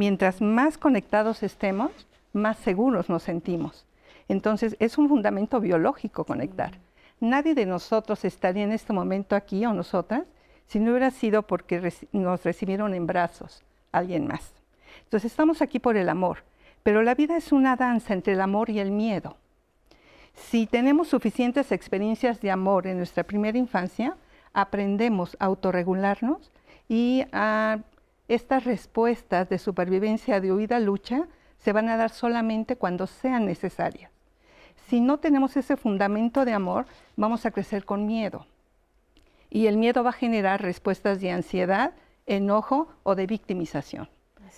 Mientras 0.00 0.40
más 0.40 0.78
conectados 0.78 1.42
estemos, 1.42 1.90
más 2.32 2.56
seguros 2.56 3.10
nos 3.10 3.22
sentimos. 3.22 3.84
Entonces, 4.28 4.74
es 4.78 4.96
un 4.96 5.10
fundamento 5.10 5.60
biológico 5.60 6.24
conectar. 6.24 6.78
Nadie 7.20 7.54
de 7.54 7.66
nosotros 7.66 8.24
estaría 8.24 8.64
en 8.64 8.72
este 8.72 8.94
momento 8.94 9.36
aquí 9.36 9.66
o 9.66 9.74
nosotras 9.74 10.22
si 10.68 10.78
no 10.80 10.92
hubiera 10.92 11.10
sido 11.10 11.42
porque 11.42 11.92
nos 12.12 12.42
recibieron 12.44 12.94
en 12.94 13.06
brazos 13.06 13.62
alguien 13.92 14.26
más. 14.26 14.54
Entonces, 15.04 15.30
estamos 15.32 15.60
aquí 15.60 15.78
por 15.78 15.98
el 15.98 16.08
amor, 16.08 16.44
pero 16.82 17.02
la 17.02 17.14
vida 17.14 17.36
es 17.36 17.52
una 17.52 17.76
danza 17.76 18.14
entre 18.14 18.32
el 18.32 18.40
amor 18.40 18.70
y 18.70 18.78
el 18.78 18.92
miedo. 18.92 19.36
Si 20.32 20.64
tenemos 20.64 21.08
suficientes 21.08 21.72
experiencias 21.72 22.40
de 22.40 22.50
amor 22.50 22.86
en 22.86 22.96
nuestra 22.96 23.24
primera 23.24 23.58
infancia, 23.58 24.16
aprendemos 24.54 25.36
a 25.38 25.44
autorregularnos 25.44 26.50
y 26.88 27.26
a 27.32 27.80
estas 28.30 28.64
respuestas 28.64 29.48
de 29.48 29.58
supervivencia, 29.58 30.40
de 30.40 30.52
huida, 30.52 30.78
lucha, 30.78 31.26
se 31.58 31.72
van 31.72 31.88
a 31.88 31.96
dar 31.96 32.10
solamente 32.10 32.76
cuando 32.76 33.08
sean 33.08 33.44
necesarias. 33.44 34.12
Si 34.86 35.00
no 35.00 35.18
tenemos 35.18 35.56
ese 35.56 35.76
fundamento 35.76 36.44
de 36.44 36.52
amor, 36.52 36.86
vamos 37.16 37.44
a 37.44 37.50
crecer 37.50 37.84
con 37.84 38.06
miedo. 38.06 38.46
Y 39.50 39.66
el 39.66 39.76
miedo 39.76 40.04
va 40.04 40.10
a 40.10 40.12
generar 40.12 40.62
respuestas 40.62 41.20
de 41.20 41.32
ansiedad, 41.32 41.92
enojo 42.26 42.86
o 43.02 43.16
de 43.16 43.26
victimización. 43.26 44.08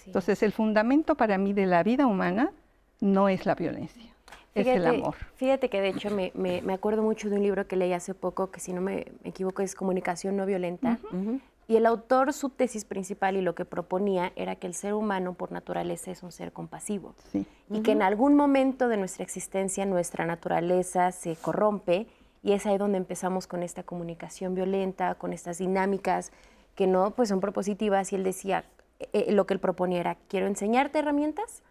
Entonces, 0.04 0.42
el 0.42 0.52
fundamento 0.52 1.16
para 1.16 1.38
mí 1.38 1.54
de 1.54 1.64
la 1.64 1.82
vida 1.82 2.06
humana 2.06 2.52
no 3.00 3.30
es 3.30 3.46
la 3.46 3.54
violencia, 3.54 4.14
es 4.54 4.66
el 4.66 4.86
amor. 4.86 5.16
Fíjate 5.36 5.70
que 5.70 5.80
de 5.80 5.88
hecho 5.88 6.10
me, 6.10 6.74
acuerdo 6.74 7.02
mucho 7.02 7.30
de 7.30 7.36
un 7.36 7.42
libro 7.42 7.66
que 7.66 7.76
leí 7.76 7.94
hace 7.94 8.12
poco, 8.12 8.50
que 8.50 8.60
si 8.60 8.74
no 8.74 8.82
me, 8.82 9.06
equivoco 9.24 9.62
es 9.62 9.74
Comunicación 9.74 10.36
no 10.36 10.44
violenta. 10.44 10.98
Y 11.68 11.76
el 11.76 11.86
autor, 11.86 12.32
su 12.32 12.50
tesis 12.50 12.84
principal 12.84 13.36
y 13.36 13.40
lo 13.40 13.54
que 13.54 13.64
proponía 13.64 14.32
era 14.36 14.56
que 14.56 14.66
el 14.66 14.74
ser 14.74 14.94
humano 14.94 15.34
por 15.34 15.52
naturaleza 15.52 16.10
es 16.10 16.22
un 16.22 16.32
ser 16.32 16.52
compasivo. 16.52 17.14
Y 17.70 17.82
que 17.82 17.92
en 17.92 18.02
algún 18.02 18.34
momento 18.34 18.88
de 18.88 18.96
nuestra 18.96 19.22
existencia 19.22 19.86
nuestra 19.86 20.26
naturaleza 20.26 21.12
se 21.12 21.36
corrompe 21.36 22.08
y 22.42 22.52
es 22.52 22.66
ahí 22.66 22.76
donde 22.76 22.98
empezamos 22.98 23.46
con 23.46 23.62
esta 23.62 23.84
comunicación 23.84 24.54
violenta, 24.54 25.14
con 25.14 25.32
estas 25.32 25.58
dinámicas 25.58 26.32
que 26.74 26.86
no 26.86 27.12
pues 27.12 27.28
son 27.28 27.40
propositivas. 27.40 28.12
Y 28.12 28.16
él 28.16 28.24
decía, 28.24 28.64
eh, 28.98 29.08
eh, 29.12 29.32
lo 29.32 29.46
que 29.46 29.54
él 29.54 29.60
proponía 29.60 30.00
era, 30.00 30.16
quiero 30.28 30.48
enseñarte 30.48 30.98
herramientas 30.98 31.62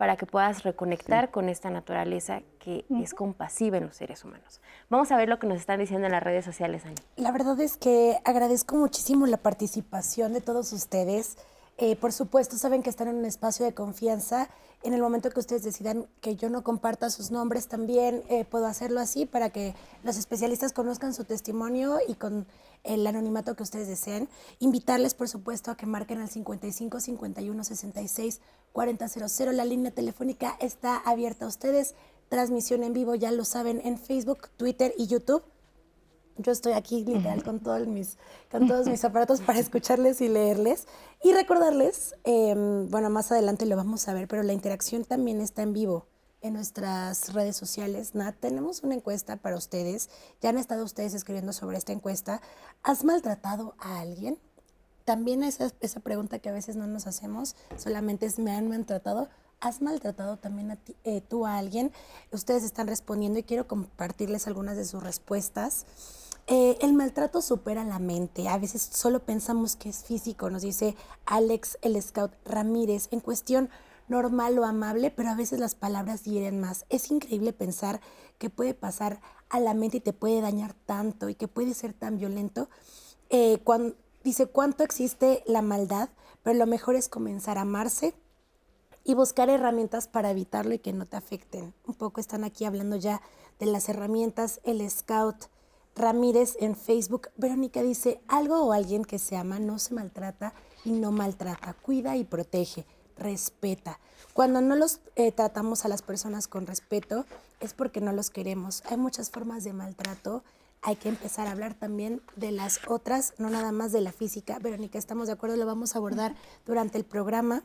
para 0.00 0.16
que 0.16 0.24
puedas 0.24 0.62
reconectar 0.62 1.30
con 1.30 1.50
esta 1.50 1.68
naturaleza 1.68 2.40
que 2.58 2.86
es 3.02 3.12
compasiva 3.12 3.76
en 3.76 3.84
los 3.84 3.96
seres 3.96 4.24
humanos. 4.24 4.62
Vamos 4.88 5.12
a 5.12 5.16
ver 5.18 5.28
lo 5.28 5.38
que 5.38 5.46
nos 5.46 5.58
están 5.58 5.78
diciendo 5.78 6.06
en 6.06 6.12
las 6.12 6.22
redes 6.22 6.42
sociales, 6.42 6.86
Ani. 6.86 6.94
La 7.16 7.32
verdad 7.32 7.60
es 7.60 7.76
que 7.76 8.18
agradezco 8.24 8.76
muchísimo 8.76 9.26
la 9.26 9.36
participación 9.36 10.32
de 10.32 10.40
todos 10.40 10.72
ustedes. 10.72 11.36
Eh, 11.82 11.96
por 11.96 12.12
supuesto, 12.12 12.58
saben 12.58 12.82
que 12.82 12.90
están 12.90 13.08
en 13.08 13.16
un 13.16 13.24
espacio 13.24 13.64
de 13.64 13.72
confianza. 13.72 14.50
En 14.82 14.92
el 14.92 15.00
momento 15.00 15.30
que 15.30 15.40
ustedes 15.40 15.62
decidan 15.62 16.06
que 16.20 16.36
yo 16.36 16.50
no 16.50 16.62
comparta 16.62 17.08
sus 17.10 17.30
nombres, 17.30 17.68
también 17.68 18.22
puedo 18.50 18.66
hacerlo 18.66 19.00
así 19.00 19.26
para 19.26 19.50
que 19.50 19.74
los 20.04 20.16
especialistas 20.16 20.72
conozcan 20.72 21.12
su 21.12 21.24
testimonio 21.24 21.98
y 22.06 22.14
con 22.14 22.46
el 22.84 23.06
anonimato 23.06 23.56
que 23.56 23.62
ustedes 23.62 23.88
deseen. 23.88 24.28
Invitarles, 24.58 25.14
por 25.14 25.28
supuesto, 25.28 25.70
a 25.70 25.76
que 25.76 25.86
marquen 25.86 26.20
al 26.20 26.28
55 26.28 27.00
51 27.00 27.64
66 27.64 28.40
4000. 28.72 29.56
La 29.56 29.64
línea 29.64 29.90
telefónica 29.90 30.56
está 30.60 30.96
abierta 30.96 31.44
a 31.44 31.48
ustedes. 31.48 31.94
Transmisión 32.28 32.84
en 32.84 32.92
vivo, 32.92 33.14
ya 33.14 33.32
lo 33.32 33.44
saben, 33.44 33.80
en 33.84 33.98
Facebook, 33.98 34.48
Twitter 34.56 34.94
y 34.96 35.06
YouTube. 35.06 35.42
Yo 36.42 36.52
estoy 36.52 36.72
aquí 36.72 37.04
literal 37.04 37.42
con, 37.42 37.60
todos 37.60 37.86
mis, 37.86 38.16
con 38.50 38.66
todos 38.66 38.86
mis 38.88 39.04
aparatos 39.04 39.40
para 39.40 39.58
escucharles 39.58 40.20
y 40.20 40.28
leerles. 40.28 40.86
Y 41.22 41.32
recordarles, 41.32 42.14
em, 42.24 42.88
bueno, 42.88 43.10
más 43.10 43.30
adelante 43.30 43.66
lo 43.66 43.76
vamos 43.76 44.08
a 44.08 44.14
ver, 44.14 44.28
pero 44.28 44.42
la 44.42 44.52
interacción 44.52 45.04
también 45.04 45.40
está 45.40 45.62
en 45.62 45.72
vivo 45.72 46.06
en 46.42 46.54
nuestras 46.54 47.32
redes 47.34 47.56
sociales. 47.56 48.14
Nat, 48.14 48.36
tenemos 48.40 48.82
una 48.82 48.94
encuesta 48.94 49.36
para 49.36 49.56
ustedes. 49.56 50.08
Ya 50.40 50.50
han 50.50 50.58
estado 50.58 50.84
ustedes 50.84 51.14
escribiendo 51.14 51.52
sobre 51.52 51.76
esta 51.76 51.92
encuesta. 51.92 52.40
¿Has 52.82 53.04
maltratado 53.04 53.74
a 53.78 54.00
alguien? 54.00 54.38
También 55.04 55.42
esa, 55.42 55.70
esa 55.80 56.00
pregunta 56.00 56.38
que 56.38 56.48
a 56.48 56.52
veces 56.52 56.76
no 56.76 56.86
nos 56.86 57.06
hacemos, 57.06 57.56
solamente 57.76 58.26
es 58.26 58.38
¿me 58.38 58.52
han 58.52 58.68
maltratado? 58.68 59.28
¿Has 59.60 59.82
maltratado 59.82 60.38
también 60.38 60.70
a 60.70 60.78
eh, 61.04 61.20
tú 61.20 61.46
a 61.46 61.58
alguien? 61.58 61.92
Ustedes 62.32 62.62
están 62.64 62.86
respondiendo 62.86 63.38
y 63.38 63.42
quiero 63.42 63.66
compartirles 63.66 64.46
algunas 64.46 64.76
de 64.76 64.86
sus 64.86 65.02
respuestas. 65.02 65.84
Eh, 66.46 66.78
el 66.80 66.94
maltrato 66.94 67.42
supera 67.42 67.84
la 67.84 67.98
mente. 67.98 68.48
A 68.48 68.58
veces 68.58 68.82
solo 68.92 69.20
pensamos 69.20 69.76
que 69.76 69.88
es 69.88 70.04
físico, 70.04 70.50
nos 70.50 70.62
dice 70.62 70.96
Alex 71.26 71.78
el 71.82 72.00
Scout 72.02 72.32
Ramírez. 72.44 73.08
En 73.12 73.20
cuestión, 73.20 73.70
normal 74.10 74.58
o 74.58 74.64
amable, 74.64 75.10
pero 75.10 75.30
a 75.30 75.36
veces 75.36 75.60
las 75.60 75.74
palabras 75.74 76.24
hieren 76.24 76.60
más. 76.60 76.84
Es 76.90 77.10
increíble 77.10 77.52
pensar 77.52 78.00
que 78.38 78.50
puede 78.50 78.74
pasar 78.74 79.20
a 79.48 79.60
la 79.60 79.72
mente 79.72 79.98
y 79.98 80.00
te 80.00 80.12
puede 80.12 80.40
dañar 80.40 80.74
tanto 80.74 81.28
y 81.28 81.34
que 81.34 81.48
puede 81.48 81.74
ser 81.74 81.92
tan 81.92 82.18
violento. 82.18 82.68
Eh, 83.30 83.62
dice, 84.24 84.46
¿cuánto 84.46 84.82
existe 84.82 85.42
la 85.46 85.62
maldad? 85.62 86.10
Pero 86.42 86.58
lo 86.58 86.66
mejor 86.66 86.96
es 86.96 87.08
comenzar 87.08 87.58
a 87.58 87.62
amarse 87.62 88.14
y 89.04 89.14
buscar 89.14 89.48
herramientas 89.48 90.08
para 90.08 90.30
evitarlo 90.30 90.74
y 90.74 90.78
que 90.78 90.92
no 90.92 91.06
te 91.06 91.16
afecten. 91.16 91.72
Un 91.86 91.94
poco 91.94 92.20
están 92.20 92.44
aquí 92.44 92.64
hablando 92.64 92.96
ya 92.96 93.22
de 93.58 93.66
las 93.66 93.88
herramientas. 93.88 94.60
El 94.64 94.88
Scout 94.90 95.46
Ramírez 96.00 96.56
en 96.60 96.74
Facebook. 96.74 97.28
Verónica 97.36 97.82
dice, 97.82 98.20
algo 98.28 98.62
o 98.62 98.72
alguien 98.72 99.04
que 99.04 99.18
se 99.18 99.36
ama 99.36 99.58
no 99.58 99.78
se 99.78 99.94
maltrata 99.94 100.54
y 100.84 100.92
no 100.92 101.12
maltrata, 101.12 101.74
cuida 101.74 102.16
y 102.16 102.24
protege 102.24 102.86
respeta. 103.16 104.00
Cuando 104.32 104.60
no 104.60 104.74
los 104.74 105.00
eh, 105.16 105.30
tratamos 105.30 105.84
a 105.84 105.88
las 105.88 106.02
personas 106.02 106.48
con 106.48 106.66
respeto 106.66 107.26
es 107.60 107.74
porque 107.74 108.00
no 108.00 108.12
los 108.12 108.30
queremos. 108.30 108.82
Hay 108.86 108.96
muchas 108.96 109.30
formas 109.30 109.64
de 109.64 109.72
maltrato. 109.72 110.42
Hay 110.82 110.96
que 110.96 111.10
empezar 111.10 111.46
a 111.46 111.50
hablar 111.50 111.74
también 111.74 112.22
de 112.36 112.52
las 112.52 112.80
otras, 112.88 113.34
no 113.36 113.50
nada 113.50 113.70
más 113.70 113.92
de 113.92 114.00
la 114.00 114.12
física. 114.12 114.58
Verónica, 114.58 114.98
estamos 114.98 115.26
de 115.26 115.34
acuerdo, 115.34 115.56
lo 115.56 115.66
vamos 115.66 115.94
a 115.94 115.98
abordar 115.98 116.34
durante 116.64 116.96
el 116.96 117.04
programa. 117.04 117.64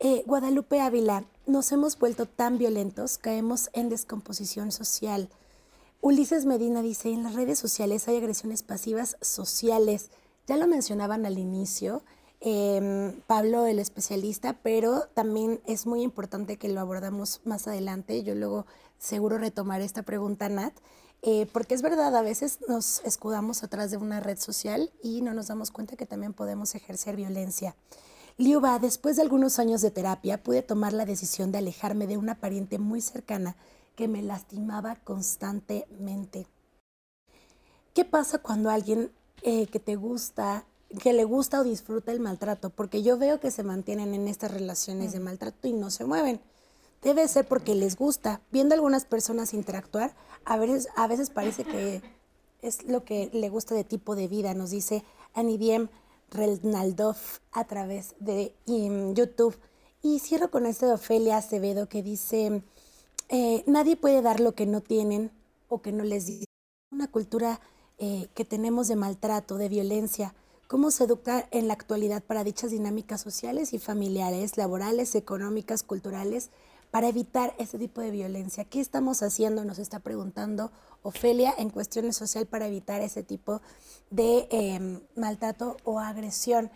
Eh, 0.00 0.22
Guadalupe 0.26 0.80
Ávila, 0.80 1.24
nos 1.46 1.72
hemos 1.72 1.98
vuelto 1.98 2.26
tan 2.26 2.58
violentos, 2.58 3.16
caemos 3.16 3.70
en 3.72 3.88
descomposición 3.88 4.70
social. 4.70 5.30
Ulises 6.02 6.44
Medina 6.44 6.82
dice, 6.82 7.10
en 7.10 7.22
las 7.22 7.34
redes 7.34 7.58
sociales 7.58 8.06
hay 8.08 8.18
agresiones 8.18 8.62
pasivas 8.62 9.16
sociales. 9.22 10.10
Ya 10.46 10.58
lo 10.58 10.66
mencionaban 10.66 11.24
al 11.24 11.38
inicio, 11.38 12.02
Em, 12.44 13.20
Pablo, 13.28 13.66
el 13.66 13.78
especialista, 13.78 14.54
pero 14.64 15.02
también 15.14 15.60
es 15.64 15.86
muy 15.86 16.02
importante 16.02 16.56
que 16.56 16.68
lo 16.68 16.80
abordamos 16.80 17.40
más 17.44 17.68
adelante. 17.68 18.24
Yo 18.24 18.34
luego 18.34 18.66
seguro 18.98 19.38
retomaré 19.38 19.84
esta 19.84 20.02
pregunta, 20.02 20.48
Nat, 20.48 20.72
eh, 21.22 21.46
porque 21.52 21.74
es 21.76 21.82
verdad, 21.82 22.16
a 22.16 22.22
veces 22.22 22.58
nos 22.66 23.00
escudamos 23.04 23.62
atrás 23.62 23.92
de 23.92 23.96
una 23.96 24.18
red 24.18 24.38
social 24.38 24.90
y 25.04 25.22
no 25.22 25.34
nos 25.34 25.46
damos 25.46 25.70
cuenta 25.70 25.94
que 25.94 26.04
también 26.04 26.32
podemos 26.32 26.74
ejercer 26.74 27.14
violencia. 27.14 27.76
Liuba, 28.38 28.80
después 28.80 29.14
de 29.14 29.22
algunos 29.22 29.60
años 29.60 29.80
de 29.80 29.92
terapia, 29.92 30.42
pude 30.42 30.62
tomar 30.62 30.92
la 30.94 31.04
decisión 31.04 31.52
de 31.52 31.58
alejarme 31.58 32.08
de 32.08 32.16
una 32.16 32.40
pariente 32.40 32.80
muy 32.80 33.00
cercana 33.02 33.54
que 33.96 34.08
me 34.08 34.22
lastimaba 34.22 34.96
constantemente. 34.96 36.46
¿Qué 37.94 38.04
pasa 38.04 38.38
cuando 38.38 38.70
alguien 38.70 39.10
eh, 39.42 39.66
que 39.66 39.80
te 39.80 39.96
gusta 39.96 40.64
que 41.00 41.12
le 41.12 41.24
gusta 41.24 41.60
o 41.60 41.64
disfruta 41.64 42.12
el 42.12 42.20
maltrato, 42.20 42.70
porque 42.70 43.02
yo 43.02 43.18
veo 43.18 43.40
que 43.40 43.50
se 43.50 43.62
mantienen 43.62 44.14
en 44.14 44.28
estas 44.28 44.50
relaciones 44.50 45.12
de 45.12 45.20
maltrato 45.20 45.68
y 45.68 45.72
no 45.72 45.90
se 45.90 46.04
mueven. 46.04 46.40
Debe 47.02 47.26
ser 47.28 47.46
porque 47.46 47.74
les 47.74 47.96
gusta. 47.96 48.40
Viendo 48.50 48.74
a 48.74 48.76
algunas 48.76 49.04
personas 49.04 49.54
interactuar, 49.54 50.14
a 50.44 50.56
veces, 50.56 50.88
a 50.94 51.06
veces 51.06 51.30
parece 51.30 51.64
que 51.64 52.02
es 52.60 52.84
lo 52.84 53.04
que 53.04 53.30
le 53.32 53.48
gusta 53.48 53.74
de 53.74 53.84
tipo 53.84 54.14
de 54.14 54.28
vida, 54.28 54.54
nos 54.54 54.70
dice 54.70 55.02
Anidiem 55.34 55.88
Renaldov 56.30 57.16
a 57.50 57.64
través 57.64 58.14
de 58.20 58.54
YouTube. 58.66 59.58
Y 60.02 60.18
cierro 60.20 60.50
con 60.50 60.66
este 60.66 60.86
de 60.86 60.92
Ofelia 60.92 61.38
Acevedo 61.38 61.88
que 61.88 62.02
dice, 62.02 62.62
eh, 63.32 63.64
nadie 63.66 63.96
puede 63.96 64.20
dar 64.20 64.40
lo 64.40 64.54
que 64.54 64.66
no 64.66 64.82
tienen 64.82 65.30
o 65.68 65.80
que 65.80 65.90
no 65.90 66.04
les 66.04 66.26
dice. 66.26 66.44
Una 66.90 67.10
cultura 67.10 67.60
eh, 67.96 68.28
que 68.34 68.44
tenemos 68.44 68.88
de 68.88 68.96
maltrato, 68.96 69.56
de 69.56 69.70
violencia, 69.70 70.34
cómo 70.68 70.90
se 70.90 71.04
educa 71.04 71.48
en 71.50 71.66
la 71.66 71.72
actualidad 71.72 72.22
para 72.22 72.44
dichas 72.44 72.72
dinámicas 72.72 73.22
sociales 73.22 73.72
y 73.72 73.78
familiares, 73.78 74.58
laborales, 74.58 75.14
económicas, 75.14 75.82
culturales, 75.82 76.50
para 76.90 77.08
evitar 77.08 77.54
ese 77.58 77.78
tipo 77.78 78.02
de 78.02 78.10
violencia? 78.10 78.66
¿Qué 78.66 78.80
estamos 78.80 79.22
haciendo? 79.22 79.64
Nos 79.64 79.78
está 79.78 80.00
preguntando 80.00 80.70
Ofelia 81.02 81.54
en 81.56 81.70
cuestiones 81.70 82.16
social 82.16 82.44
para 82.44 82.66
evitar 82.66 83.00
ese 83.00 83.22
tipo 83.22 83.62
de 84.10 84.46
em, 84.50 85.00
maltrato 85.16 85.78
o 85.84 86.00
agresión. 86.00 86.70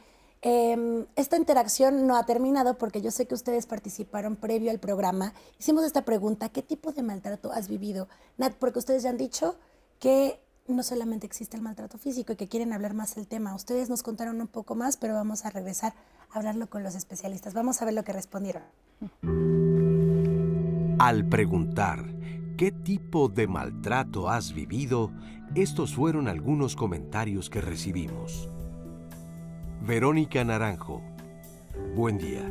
Em, 0.48 1.06
esta 1.16 1.36
interacción 1.36 2.06
no 2.06 2.16
ha 2.16 2.24
terminado 2.24 2.78
porque 2.78 3.02
yo 3.02 3.10
sé 3.10 3.26
que 3.26 3.34
ustedes 3.34 3.66
participaron 3.66 4.36
previo 4.36 4.70
al 4.70 4.78
programa. 4.78 5.34
Hicimos 5.58 5.84
esta 5.84 6.04
pregunta, 6.04 6.50
¿qué 6.50 6.62
tipo 6.62 6.92
de 6.92 7.02
maltrato 7.02 7.50
has 7.50 7.66
vivido? 7.66 8.06
Nat, 8.38 8.54
porque 8.54 8.78
ustedes 8.78 9.02
ya 9.02 9.10
han 9.10 9.16
dicho 9.16 9.56
que 9.98 10.38
no 10.68 10.84
solamente 10.84 11.26
existe 11.26 11.56
el 11.56 11.64
maltrato 11.64 11.98
físico 11.98 12.32
y 12.32 12.36
que 12.36 12.46
quieren 12.46 12.72
hablar 12.72 12.94
más 12.94 13.16
del 13.16 13.26
tema. 13.26 13.56
Ustedes 13.56 13.90
nos 13.90 14.04
contaron 14.04 14.40
un 14.40 14.46
poco 14.46 14.76
más, 14.76 14.96
pero 14.96 15.14
vamos 15.14 15.44
a 15.44 15.50
regresar 15.50 15.94
a 16.30 16.38
hablarlo 16.38 16.70
con 16.70 16.84
los 16.84 16.94
especialistas. 16.94 17.52
Vamos 17.52 17.82
a 17.82 17.84
ver 17.84 17.94
lo 17.94 18.04
que 18.04 18.12
respondieron. 18.12 18.62
Al 21.00 21.28
preguntar 21.28 22.04
qué 22.56 22.70
tipo 22.70 23.28
de 23.28 23.48
maltrato 23.48 24.28
has 24.28 24.52
vivido, 24.52 25.10
estos 25.56 25.96
fueron 25.96 26.28
algunos 26.28 26.76
comentarios 26.76 27.50
que 27.50 27.60
recibimos. 27.60 28.48
Verónica 29.82 30.44
Naranjo. 30.44 31.02
Buen 31.94 32.18
día. 32.18 32.42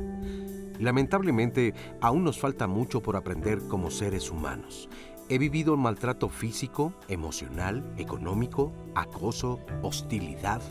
Lamentablemente, 0.79 1.73
aún 2.01 2.23
nos 2.23 2.39
falta 2.39 2.67
mucho 2.67 3.01
por 3.01 3.15
aprender 3.15 3.59
como 3.67 3.91
seres 3.91 4.29
humanos. 4.31 4.89
He 5.27 5.37
vivido 5.37 5.75
maltrato 5.75 6.29
físico, 6.29 6.93
emocional, 7.07 7.93
económico, 7.97 8.73
acoso, 8.93 9.59
hostilidad, 9.81 10.61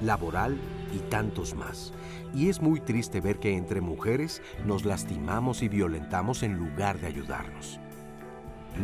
laboral 0.00 0.58
y 0.94 0.98
tantos 1.10 1.54
más. 1.54 1.92
Y 2.34 2.48
es 2.48 2.60
muy 2.60 2.80
triste 2.80 3.20
ver 3.20 3.38
que 3.38 3.56
entre 3.56 3.80
mujeres 3.80 4.42
nos 4.66 4.84
lastimamos 4.84 5.62
y 5.62 5.68
violentamos 5.68 6.42
en 6.42 6.58
lugar 6.58 7.00
de 7.00 7.06
ayudarnos. 7.08 7.80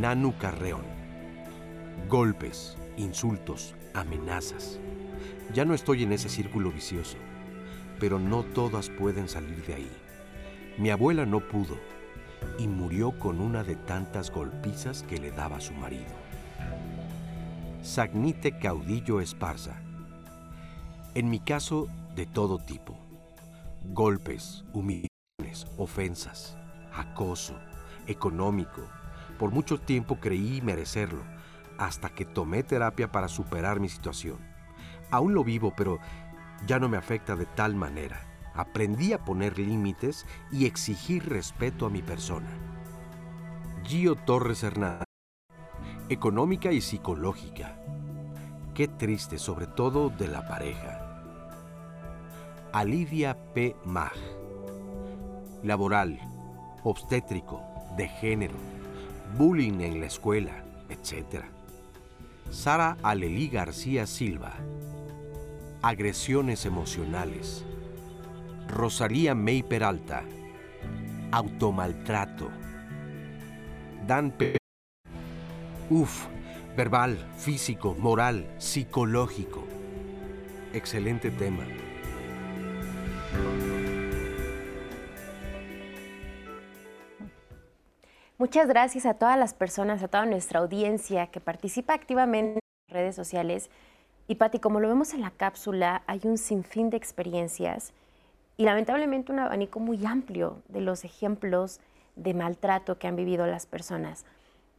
Nanu 0.01 0.37
Carreón. 0.39 0.85
Golpes, 2.09 2.77
insultos, 2.97 3.75
amenazas. 3.93 4.81
Ya 5.53 5.65
no 5.65 5.75
estoy 5.75 6.03
en 6.03 6.13
ese 6.13 6.29
círculo 6.29 6.73
vicioso, 6.73 7.17
pero 8.01 8.19
no 8.19 8.43
todas 8.43 8.89
pueden 8.89 9.29
salir 9.29 9.65
de 9.67 9.75
ahí. 9.75 9.93
Mi 10.79 10.91
abuela 10.91 11.27
no 11.27 11.41
pudo 11.41 11.79
y 12.59 12.67
murió 12.67 13.13
con 13.19 13.41
una 13.41 13.63
de 13.63 13.77
tantas 13.77 14.31
golpizas 14.31 15.03
que 15.03 15.19
le 15.19 15.31
daba 15.31 15.61
su 15.61 15.73
marido. 15.75 16.13
Sagnite 17.83 18.59
Caudillo 18.59 19.21
Esparza. 19.21 19.81
En 21.15 21.31
mi 21.31 21.39
caso, 21.39 21.89
de 22.17 22.27
todo 22.27 22.59
tipo. 22.59 22.99
Golpes, 23.85 24.65
humillaciones, 24.73 25.67
ofensas, 25.77 26.57
acoso, 26.93 27.55
económico. 28.07 28.89
Por 29.39 29.51
mucho 29.51 29.79
tiempo 29.79 30.17
creí 30.17 30.61
merecerlo, 30.63 31.23
hasta 31.79 32.09
que 32.09 32.25
tomé 32.25 32.63
terapia 32.63 33.13
para 33.13 33.29
superar 33.29 33.81
mi 33.81 33.89
situación. 33.89 34.54
Aún 35.15 35.33
lo 35.33 35.45
vivo, 35.45 35.73
pero 35.77 36.01
ya 36.67 36.81
no 36.81 36.89
me 36.89 36.97
afecta 36.97 37.37
de 37.37 37.47
tal 37.47 37.77
manera. 37.77 38.21
Aprendí 38.53 39.13
a 39.13 39.25
poner 39.25 39.61
límites 39.61 40.27
y 40.51 40.67
exigir 40.67 41.29
respeto 41.29 41.87
a 41.87 41.89
mi 41.89 42.03
persona. 42.03 42.49
Gio 43.85 44.17
Torres 44.17 44.65
Hernández. 44.65 45.05
Económica 46.09 46.73
y 46.73 46.81
psicológica. 46.81 47.79
Qué 48.75 48.89
triste, 48.89 49.39
sobre 49.39 49.69
todo 49.69 50.11
de 50.11 50.27
la 50.27 50.49
pareja. 50.49 51.23
Alidia 52.73 53.39
P. 53.55 53.77
Mag. 53.85 54.11
Laboral, 55.63 56.19
obstétrico, 56.83 57.63
de 57.97 58.09
género, 58.09 58.57
bullying 59.39 59.81
en 59.81 60.01
la 60.01 60.07
escuela, 60.07 60.65
etc. 60.89 61.45
Sara 62.51 62.97
Alelí 63.05 63.47
García 63.47 64.09
Silva. 64.09 64.55
Agresiones 65.87 66.65
emocionales. 66.65 67.63
Rosalía 68.69 69.35
May 69.35 69.63
Peralta. 69.63 70.23
Automaltrato. 71.31 72.49
Dan 74.07 74.31
P. 74.31 74.57
Uf, 75.91 76.25
verbal, 76.75 77.19
físico, 77.37 77.95
moral, 77.99 78.47
psicológico. 78.57 79.63
Excelente 80.73 81.31
tema. 81.31 81.67
Muchas 88.39 88.69
gracias 88.69 89.05
a 89.05 89.13
todas 89.13 89.39
las 89.39 89.53
personas, 89.53 90.03
a 90.03 90.09
toda 90.09 90.25
nuestra 90.25 90.61
audiencia 90.61 91.27
que 91.27 91.41
participa 91.41 91.93
activamente 91.93 92.61
en 92.61 92.89
las 92.89 93.03
redes 93.03 93.15
sociales. 93.15 93.69
Y 94.27 94.37
Patti, 94.37 94.59
como 94.59 94.81
lo 94.81 94.89
vemos 94.89 95.13
en 95.13 95.21
la 95.21 95.31
cápsula, 95.31 96.03
hay 96.07 96.21
un 96.25 96.39
sinfín 96.39 96.89
de 96.89 96.97
experiencias 96.97 97.93
y 98.57 98.65
lamentablemente 98.65 99.33
un 99.33 99.41
abanico 99.41 99.81
muy 99.81 100.05
amplio 100.07 100.63
de 100.69 100.81
los 100.81 101.05
ejemplos 101.05 101.81
de 102.17 102.33
maltrato 102.33 102.99
que 102.99 103.07
han 103.07 103.17
vivido 103.17 103.47
las 103.47 103.67
personas. 103.67 104.25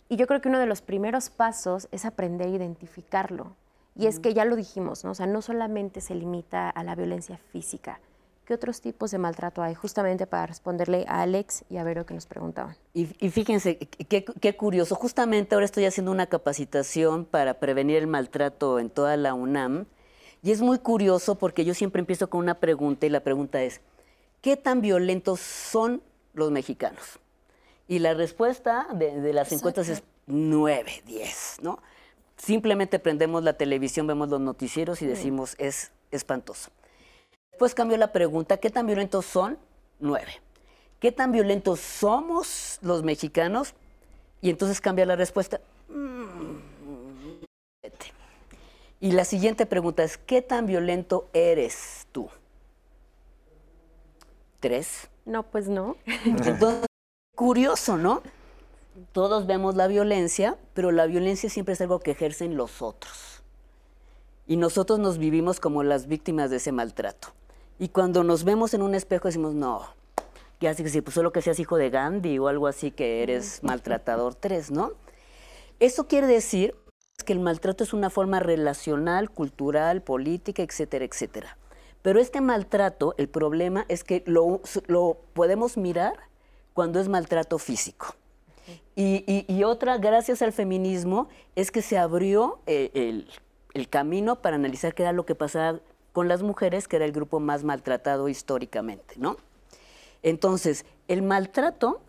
Y 0.10 0.16
yo 0.16 0.28
creo 0.28 0.42
que 0.42 0.50
uno 0.50 0.60
de 0.60 0.66
los 0.66 0.82
primeros 0.82 1.30
pasos 1.30 1.88
es 1.92 2.06
aprender 2.06 2.48
a 2.48 2.52
identificarlo. 2.52 3.56
Y 3.96 4.08
es 4.08 4.20
que 4.20 4.34
ya 4.34 4.46
lo 4.46 4.56
dijimos, 4.56 5.04
¿no? 5.04 5.12
O 5.12 5.16
sea, 5.16 5.26
no 5.26 5.42
solamente 5.42 6.02
se 6.02 6.16
limita 6.16 6.70
a 6.70 6.84
la 6.84 6.96
violencia 6.96 7.38
física, 7.38 8.00
¿Qué 8.46 8.54
otros 8.54 8.80
tipos 8.80 9.10
de 9.10 9.18
maltrato 9.18 9.64
hay? 9.64 9.74
Justamente 9.74 10.28
para 10.28 10.46
responderle 10.46 11.04
a 11.08 11.24
Alex 11.24 11.66
y 11.68 11.78
a 11.78 11.84
Vero 11.84 12.06
que 12.06 12.14
nos 12.14 12.28
preguntaban. 12.28 12.78
Y, 12.94 13.06
fíjense, 13.06 13.78
qué, 13.78 14.56
curioso. 14.56 14.94
Justamente 14.94 15.56
ahora 15.56 15.66
estoy 15.66 15.86
haciendo 15.86 16.12
una 16.12 16.28
capacitación 16.28 17.26
para 17.26 17.56
prevenir 17.56 17.98
el 17.98 18.08
maltrato 18.08 18.78
en 18.78 18.92
toda 18.92 19.18
la 19.18 19.34
UNAM. 19.34 19.88
Y 20.44 20.52
es 20.52 20.62
muy 20.62 20.78
curioso 20.78 21.36
porque 21.36 21.66
yo 21.66 21.74
siempre 21.74 22.00
empiezo 22.00 22.30
con 22.30 22.40
una 22.40 22.60
pregunta 22.60 23.08
y 23.08 23.10
la 23.10 23.22
pregunta 23.22 23.64
es, 23.64 23.82
¿qué 24.42 24.56
tan 24.56 24.80
violentos 24.80 25.40
son 25.40 26.04
los 26.34 26.52
mexicanos? 26.52 27.20
Y 27.88 27.98
la 27.98 28.14
respuesta 28.14 28.88
de, 28.94 29.34
las 29.34 29.52
encuestas 29.52 29.90
es 29.90 30.04
9, 30.28 31.02
10, 31.08 31.58
¿no? 31.64 31.80
Simplemente 32.38 33.00
prendemos 33.00 33.44
la 33.44 33.54
televisión, 33.54 34.06
vemos 34.06 34.30
los 34.30 34.40
noticieros 34.40 35.02
y 35.02 35.08
decimos, 35.08 35.56
es 35.58 35.92
espantoso. 36.12 36.70
Después 37.56 37.74
cambió 37.74 37.96
la 37.96 38.12
pregunta, 38.12 38.58
¿qué 38.58 38.70
tan 38.70 38.86
violentos 38.86 39.26
son? 39.26 39.58
Nueve. 40.02 40.42
¿Qué 41.00 41.14
tan 41.14 41.32
violentos 41.32 41.80
somos 41.80 42.80
los 42.82 43.02
mexicanos? 43.02 43.74
Y 44.42 44.50
entonces 44.50 44.82
cambia 44.82 45.06
la 45.06 45.16
respuesta. 45.16 45.62
Mm, 45.88 46.58
y 49.00 49.12
la 49.14 49.24
siguiente 49.24 49.66
pregunta 49.66 50.04
es, 50.04 50.18
¿qué 50.18 50.42
tan 50.42 50.66
violento 50.66 51.30
eres 51.32 52.08
tú? 52.12 52.28
Tres. 54.60 55.08
No, 55.24 55.44
pues 55.44 55.70
no. 55.70 55.96
Entonces, 56.26 56.86
curioso, 57.36 57.96
¿no? 57.96 58.22
Todos 59.14 59.48
vemos 59.48 59.76
la 59.76 59.88
violencia, 59.88 60.58
pero 60.74 60.92
la 60.92 61.06
violencia 61.06 61.50
siempre 61.50 61.76
es 61.76 61.80
algo 61.80 62.00
que 62.02 62.12
ejercen 62.12 62.58
los 62.58 62.82
otros. 62.82 63.42
Y 64.46 64.58
nosotros 64.58 65.00
nos 65.00 65.20
vivimos 65.20 65.62
como 65.62 65.84
las 65.84 66.08
víctimas 66.08 66.50
de 66.50 66.58
ese 66.58 66.74
maltrato. 66.74 67.30
Y 67.78 67.90
cuando 67.90 68.24
nos 68.24 68.44
vemos 68.44 68.74
en 68.74 68.82
un 68.82 68.96
espejo 68.96 69.28
decimos, 69.28 69.54
no, 69.54 69.82
ya 70.62 70.72
así 70.72 70.84
que 70.84 70.90
si 70.90 71.02
pues 71.02 71.14
solo 71.14 71.32
que 71.32 71.42
seas 71.42 71.60
hijo 71.60 71.78
de 71.78 71.90
Gandhi 71.90 72.40
o 72.40 72.48
algo 72.48 72.68
así 72.68 72.92
que 72.92 73.22
eres 73.22 73.64
maltratador 73.64 74.36
tres, 74.36 74.72
¿no? 74.72 74.94
Eso 75.80 76.08
quiere 76.08 76.28
decir 76.28 76.76
que 77.26 77.34
el 77.34 77.40
maltrato 77.40 77.84
es 77.84 77.94
una 77.94 78.10
forma 78.10 78.40
relacional, 78.40 79.30
cultural, 79.30 80.02
política, 80.02 80.64
etcétera, 80.64 81.06
etcétera. 81.06 81.58
Pero 82.02 82.20
este 82.20 82.40
maltrato, 82.40 83.16
el 83.18 83.28
problema 83.28 83.86
es 83.90 84.04
que 84.04 84.24
lo, 84.26 84.62
podemos 85.34 85.76
mirar 85.76 86.14
cuando 86.74 87.00
es 87.00 87.10
maltrato 87.10 87.58
físico. 87.58 88.16
Y, 88.96 89.64
otra, 89.64 89.98
gracias 89.98 90.42
al 90.42 90.54
feminismo, 90.54 91.28
es 91.56 91.72
que 91.72 91.82
se 91.82 91.98
abrió 91.98 92.60
el, 92.66 92.92
el, 92.94 93.28
el 93.74 93.90
camino 93.90 94.42
para 94.42 94.56
analizar 94.56 94.94
qué 94.94 95.04
era 95.04 95.12
lo 95.12 95.26
que 95.26 95.36
pasaba 95.36 95.80
con 96.16 96.30
las 96.30 96.44
mujeres, 96.44 96.88
que 96.88 96.96
era 96.96 97.04
el 97.04 97.12
grupo 97.12 97.42
más 97.42 97.66
maltratado 97.66 98.30
históricamente, 98.30 99.16
¿no? 99.18 99.36
Entonces, 100.24 100.86
el 101.10 101.22
maltrato 101.24 102.00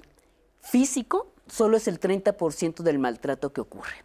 físico 0.60 1.26
solo 1.48 1.76
es 1.76 1.88
el 1.88 1.98
30% 1.98 2.84
del 2.84 3.00
maltrato 3.00 3.52
que 3.52 3.60
ocurre. 3.60 4.04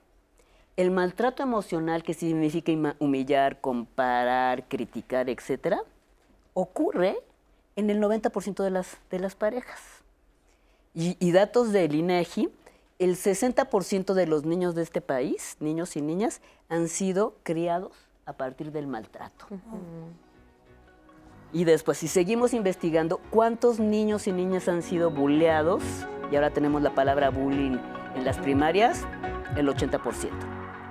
El 0.76 0.90
maltrato 0.90 1.44
emocional, 1.44 2.02
que 2.02 2.16
significa 2.16 2.72
humillar, 2.98 3.62
comparar, 3.62 4.68
criticar, 4.68 5.30
etcétera, 5.30 5.84
ocurre 6.56 7.20
en 7.76 7.92
el 7.92 8.02
90% 8.02 8.64
de 8.64 8.72
las, 8.72 8.98
de 9.12 9.20
las 9.20 9.36
parejas. 9.36 9.82
Y, 10.96 11.32
datos 11.32 11.72
del 11.72 11.94
INEGI, 11.94 12.50
el 12.98 13.18
60% 13.18 14.16
de 14.16 14.26
los 14.26 14.46
niños 14.46 14.74
de 14.74 14.82
este 14.82 15.00
país, 15.00 15.58
niños 15.60 15.96
y 15.96 16.02
niñas, 16.02 16.42
han 16.70 16.88
sido 16.88 17.36
criados 17.44 17.94
a 18.32 18.34
partir 18.34 18.72
del 18.72 18.88
maltrato. 18.88 19.46
Y 21.54 21.66
después, 21.66 21.98
si 21.98 22.08
seguimos 22.08 22.54
investigando, 22.54 23.20
¿cuántos 23.30 23.80
niños 23.80 24.28
y 24.28 24.32
niñas 24.32 24.68
han 24.68 24.82
sido 24.82 25.12
bulleados? 25.12 25.84
Y 26.32 26.36
ahora 26.36 26.50
tenemos 26.50 26.82
la 26.82 26.96
palabra 26.96 27.30
bullying 27.30 27.78
en 28.16 28.26
las 28.26 28.38
primarias, 28.38 29.06
el 29.58 29.68
80%. 29.68 30.30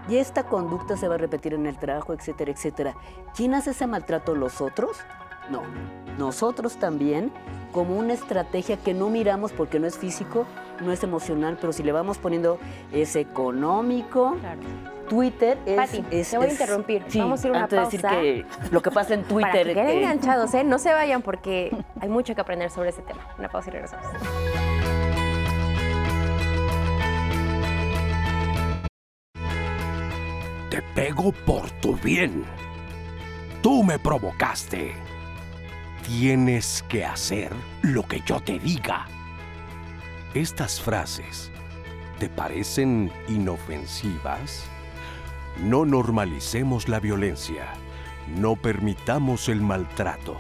Y 0.08 0.16
esta 0.16 0.44
conducta 0.44 0.96
se 0.96 1.08
va 1.08 1.14
a 1.14 1.18
repetir 1.18 1.54
en 1.54 1.66
el 1.66 1.78
trabajo, 1.78 2.12
etcétera, 2.12 2.50
etcétera. 2.52 2.94
¿Quién 3.34 3.54
hace 3.54 3.70
ese 3.70 3.86
maltrato? 3.86 4.34
¿Los 4.34 4.60
otros? 4.60 4.98
No. 5.50 5.62
Nosotros 6.18 6.76
también, 6.76 7.32
como 7.72 7.96
una 7.96 8.12
estrategia 8.12 8.76
que 8.76 8.92
no 8.92 9.08
miramos 9.08 9.52
porque 9.52 9.78
no 9.80 9.86
es 9.86 9.96
físico, 9.96 10.46
no 10.80 10.92
es 10.92 11.02
emocional, 11.02 11.56
pero 11.60 11.72
si 11.72 11.82
le 11.82 11.92
vamos 11.92 12.18
poniendo 12.18 12.58
es 12.92 13.16
económico. 13.16 14.36
Twitter 15.10 15.58
es. 15.66 15.76
Pati, 15.76 16.04
es, 16.12 16.30
te 16.30 16.36
voy 16.38 16.46
a 16.46 16.48
es- 16.48 16.60
interrumpir. 16.60 17.04
sí, 17.08 17.18
Vamos 17.18 17.42
a 17.44 17.46
ir 17.48 17.52
a 17.52 17.56
una 17.56 17.64
antes 17.64 17.78
de 17.78 17.84
decir 17.84 18.00
pausa. 18.00 18.20
que 18.20 18.46
lo 18.70 18.80
que 18.80 18.90
pasa 18.92 19.14
en 19.14 19.22
Para 19.24 19.28
Twitter. 19.52 19.66
que 19.66 19.74
queden 19.74 19.88
eh, 19.88 19.96
enganchados, 20.04 20.54
¿eh? 20.54 20.62
No 20.64 20.78
se 20.78 20.92
vayan 20.92 21.20
porque 21.20 21.76
hay 22.00 22.08
mucho 22.08 22.34
que 22.34 22.40
aprender 22.40 22.70
sobre 22.70 22.90
ese 22.90 23.02
tema. 23.02 23.26
Una 23.36 23.48
pausa 23.48 23.68
y 23.70 23.72
regresamos. 23.72 24.06
Te 30.70 30.82
pego 30.94 31.32
por 31.32 31.68
tu 31.80 31.96
bien. 31.96 32.44
Tú 33.62 33.82
me 33.82 33.98
provocaste. 33.98 34.94
Tienes 36.06 36.84
que 36.88 37.04
hacer 37.04 37.52
lo 37.82 38.02
que 38.06 38.20
yo 38.24 38.40
te 38.40 38.58
diga. 38.58 39.06
Estas 40.34 40.80
frases, 40.80 41.50
¿te 42.18 42.28
parecen 42.28 43.10
inofensivas? 43.28 44.64
No 45.58 45.84
normalicemos 45.84 46.88
la 46.88 47.00
violencia. 47.00 47.66
No 48.38 48.56
permitamos 48.56 49.48
el 49.48 49.60
maltrato. 49.60 50.36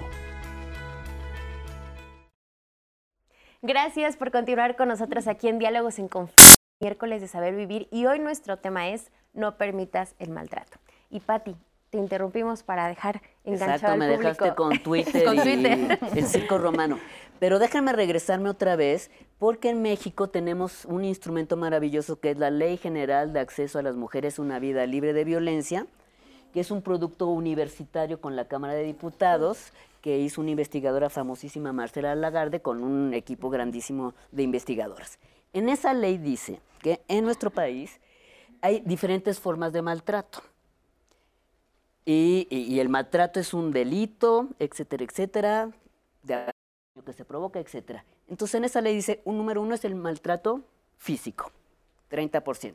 Gracias 3.60 4.16
por 4.16 4.30
continuar 4.30 4.76
con 4.76 4.88
nosotros 4.88 5.26
aquí 5.26 5.48
en 5.48 5.58
Diálogos 5.58 5.98
en 5.98 6.08
Confianza, 6.08 6.56
miércoles 6.80 7.20
de 7.20 7.28
Saber 7.28 7.54
Vivir. 7.54 7.88
Y 7.90 8.06
hoy 8.06 8.18
nuestro 8.18 8.56
tema 8.56 8.88
es 8.88 9.10
No 9.34 9.58
permitas 9.58 10.14
el 10.18 10.30
maltrato. 10.30 10.78
Y 11.10 11.20
Patti, 11.20 11.54
te 11.90 11.98
interrumpimos 11.98 12.62
para 12.62 12.88
dejar 12.88 13.20
enganchado 13.44 13.72
Exacto, 13.74 13.92
al 13.92 13.98
me 13.98 14.06
público. 14.14 14.28
dejaste 14.28 14.54
con 14.54 14.78
Twitter 14.82 15.24
Con 15.24 15.38
y 15.38 15.40
Twitter. 15.42 15.98
el 16.14 16.26
circo 16.26 16.58
romano. 16.58 16.98
Pero 17.38 17.58
déjenme 17.58 17.92
regresarme 17.92 18.48
otra 18.48 18.76
vez, 18.76 19.10
porque 19.38 19.70
en 19.70 19.82
México 19.82 20.28
tenemos 20.28 20.84
un 20.84 21.04
instrumento 21.04 21.56
maravilloso 21.56 22.20
que 22.20 22.30
es 22.30 22.38
la 22.38 22.50
Ley 22.50 22.76
General 22.76 23.32
de 23.32 23.40
Acceso 23.40 23.78
a 23.78 23.82
las 23.82 23.96
Mujeres 23.96 24.38
a 24.38 24.42
una 24.42 24.58
Vida 24.58 24.86
Libre 24.86 25.12
de 25.12 25.24
Violencia, 25.24 25.86
que 26.52 26.60
es 26.60 26.70
un 26.70 26.82
producto 26.82 27.28
universitario 27.28 28.20
con 28.20 28.36
la 28.36 28.46
Cámara 28.46 28.74
de 28.74 28.84
Diputados 28.84 29.72
que 30.00 30.18
hizo 30.18 30.40
una 30.40 30.50
investigadora 30.50 31.10
famosísima, 31.10 31.72
Marcela 31.72 32.14
Lagarde, 32.14 32.60
con 32.60 32.82
un 32.82 33.14
equipo 33.14 33.50
grandísimo 33.50 34.14
de 34.32 34.42
investigadoras. 34.42 35.18
En 35.52 35.68
esa 35.68 35.92
ley 35.92 36.18
dice 36.18 36.60
que 36.82 37.02
en 37.08 37.24
nuestro 37.24 37.50
país 37.50 38.00
hay 38.62 38.80
diferentes 38.80 39.40
formas 39.40 39.72
de 39.72 39.82
maltrato. 39.82 40.42
Y, 42.12 42.80
el 42.80 42.88
maltrato 42.88 43.38
es 43.38 43.54
un 43.54 43.70
delito, 43.70 44.48
etcétera, 44.58 45.04
etcétera, 45.04 45.70
de 46.24 46.34
daño 46.34 47.04
que 47.06 47.12
se 47.12 47.24
provoca, 47.24 47.60
etcétera. 47.60 48.04
Entonces 48.28 48.56
en 48.56 48.64
esa 48.64 48.80
ley 48.80 48.96
dice, 48.96 49.20
un 49.24 49.36
número 49.38 49.62
uno 49.62 49.76
es 49.76 49.84
el 49.84 49.94
maltrato 49.94 50.62
físico, 50.98 51.52
30%. 52.10 52.74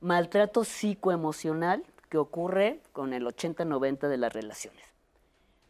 Maltrato 0.00 0.64
psicoemocional, 0.64 1.82
que 2.08 2.16
ocurre 2.16 2.80
con 2.92 3.12
el 3.12 3.26
80-90 3.26 4.08
de 4.08 4.16
las 4.16 4.32
relaciones. 4.32 4.84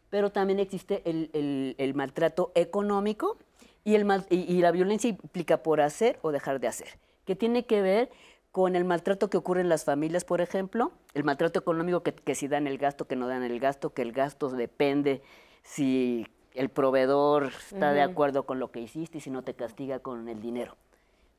Pero 0.09 0.31
también 0.31 0.59
existe 0.59 1.01
el, 1.05 1.29
el- 1.33 1.75
el 1.77 1.93
maltrato 1.95 2.51
económico 2.55 3.37
y, 3.83 3.95
y 3.95 4.61
la 4.61 4.71
violencia 4.71 5.09
implica 5.09 5.57
por 5.61 5.81
hacer 5.81 6.19
o 6.21 6.31
dejar 6.31 6.59
de 6.61 6.67
hacer, 6.67 6.87
que 7.25 7.35
tiene 7.35 7.65
que 7.65 7.81
ver 7.81 8.09
con 8.53 8.75
el 8.75 8.85
maltrato 8.85 9.31
que 9.31 9.37
ocurre 9.37 9.61
en 9.61 9.67
las 9.67 9.83
familias, 9.83 10.25
por 10.25 10.39
ejemplo, 10.39 10.91
el 11.15 11.23
maltrato 11.23 11.57
económico 11.57 12.03
que, 12.03 12.13
que 12.13 12.35
si 12.35 12.47
dan 12.47 12.67
el 12.67 12.77
gasto, 12.77 13.07
que 13.07 13.15
no 13.15 13.27
dan 13.27 13.41
el 13.41 13.59
gasto, 13.59 13.95
que 13.95 14.03
el 14.03 14.11
gasto 14.11 14.47
depende 14.49 15.23
si 15.63 16.27
el 16.53 16.69
proveedor 16.69 17.45
está 17.45 17.93
de 17.93 18.03
acuerdo 18.03 18.45
con 18.45 18.59
lo 18.59 18.71
que 18.71 18.79
hiciste 18.79 19.17
y 19.17 19.21
si 19.21 19.31
no 19.31 19.41
te 19.41 19.55
castiga 19.55 19.99
con 19.99 20.29
el 20.29 20.39
dinero. 20.39 20.77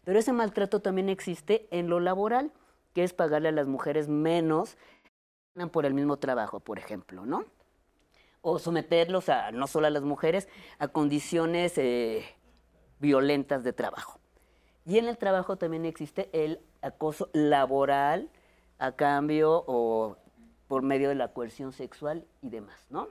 Pero 0.03 0.18
ese 0.18 0.33
maltrato 0.33 0.81
también 0.81 1.09
existe 1.09 1.68
en 1.70 1.88
lo 1.88 2.00
laboral, 2.00 2.50
que 2.94 3.05
es 3.05 3.12
pagarle 3.12 3.50
a 3.50 3.53
las 3.53 3.68
mujeres 3.68 4.09
menos 4.09 4.77
por 5.70 5.87
el 5.87 5.94
mismo 5.94 6.16
trabajo, 6.16 6.59
por 6.59 6.81
ejemplo, 6.81 7.24
¿no? 7.24 7.44
O 8.40 8.59
someterlos 8.59 9.29
a, 9.29 9.53
no 9.53 9.68
solo 9.68 9.87
a 9.87 9.90
las 9.90 10.03
mujeres, 10.03 10.48
a 10.81 10.88
condiciones 10.88 11.79
eh, 11.79 12.24
violentas 12.98 13.62
de 13.62 13.72
trabajo. 13.72 14.18
Y 14.85 14.98
en 14.98 15.07
el 15.07 15.16
trabajo 15.16 15.57
también 15.57 15.87
existe 15.87 16.29
el 16.33 16.61
acoso 16.85 17.29
laboral 17.33 18.29
a 18.79 18.92
cambio 18.92 19.64
o 19.66 20.16
por 20.68 20.83
medio 20.83 21.09
de 21.09 21.14
la 21.14 21.29
coerción 21.29 21.73
sexual 21.73 22.25
y 22.42 22.49
demás, 22.51 22.79
¿no? 22.90 23.09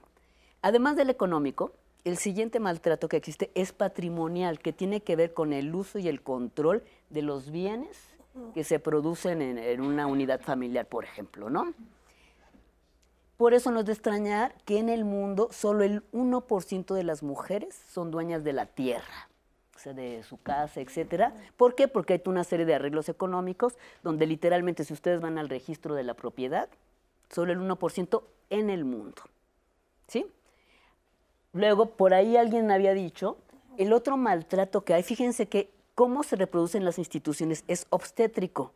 Además 0.61 0.95
del 0.95 1.09
económico, 1.09 1.73
el 2.03 2.17
siguiente 2.17 2.59
maltrato 2.59 3.07
que 3.07 3.17
existe 3.17 3.51
es 3.55 3.71
patrimonial, 3.71 4.59
que 4.59 4.73
tiene 4.73 5.01
que 5.01 5.15
ver 5.15 5.33
con 5.33 5.53
el 5.53 5.73
uso 5.73 5.99
y 5.99 6.07
el 6.07 6.21
control 6.21 6.83
de 7.09 7.21
los 7.21 7.51
bienes 7.51 7.97
que 8.53 8.63
se 8.63 8.79
producen 8.79 9.41
en, 9.41 9.81
una 9.81 10.07
unidad 10.07 10.41
familiar, 10.41 10.87
por 10.87 11.05
ejemplo, 11.05 11.49
¿no? 11.49 11.73
Por 13.37 13.53
eso 13.53 13.71
no 13.71 13.81
es 13.81 13.85
de 13.85 13.93
extrañar 13.93 14.55
que 14.65 14.79
en 14.79 14.89
el 14.89 15.05
mundo 15.05 15.49
solo 15.51 15.83
el 15.83 16.03
1% 16.11 16.93
de 16.93 17.03
las 17.03 17.23
mujeres 17.23 17.79
son 17.91 18.11
dueñas 18.11 18.43
de 18.43 18.53
la 18.53 18.65
tierra, 18.65 19.29
sea, 19.83 19.93
de 19.93 20.23
su 20.23 20.41
casa, 20.41 20.81
etcétera. 20.81 21.33
¿Por 21.57 21.75
qué? 21.75 21.87
Porque 21.87 22.13
hay 22.13 22.21
una 22.25 22.43
serie 22.43 22.65
de 22.65 22.75
arreglos 22.75 23.09
económicos 23.09 23.77
donde 24.01 24.25
literalmente 24.25 24.83
si 24.83 24.93
ustedes 24.93 25.21
van 25.21 25.37
al 25.37 25.49
registro 25.49 25.95
de 25.95 26.03
la 26.03 26.13
propiedad, 26.13 26.69
solo 27.29 27.51
el 27.51 27.59
1% 27.59 28.23
en 28.49 28.69
el 28.69 28.85
mundo. 28.85 29.21
¿Sí? 30.07 30.25
Luego, 31.53 31.91
por 31.91 32.13
ahí 32.13 32.37
alguien 32.37 32.71
había 32.71 32.93
dicho, 32.93 33.37
el 33.77 33.93
otro 33.93 34.17
maltrato 34.17 34.81
que 34.81 34.93
hay, 34.93 35.03
fíjense 35.03 35.47
que 35.47 35.69
cómo 35.95 36.23
se 36.23 36.35
reproducen 36.35 36.85
las 36.85 36.97
instituciones 36.97 37.63
es 37.67 37.85
obstétrico. 37.89 38.73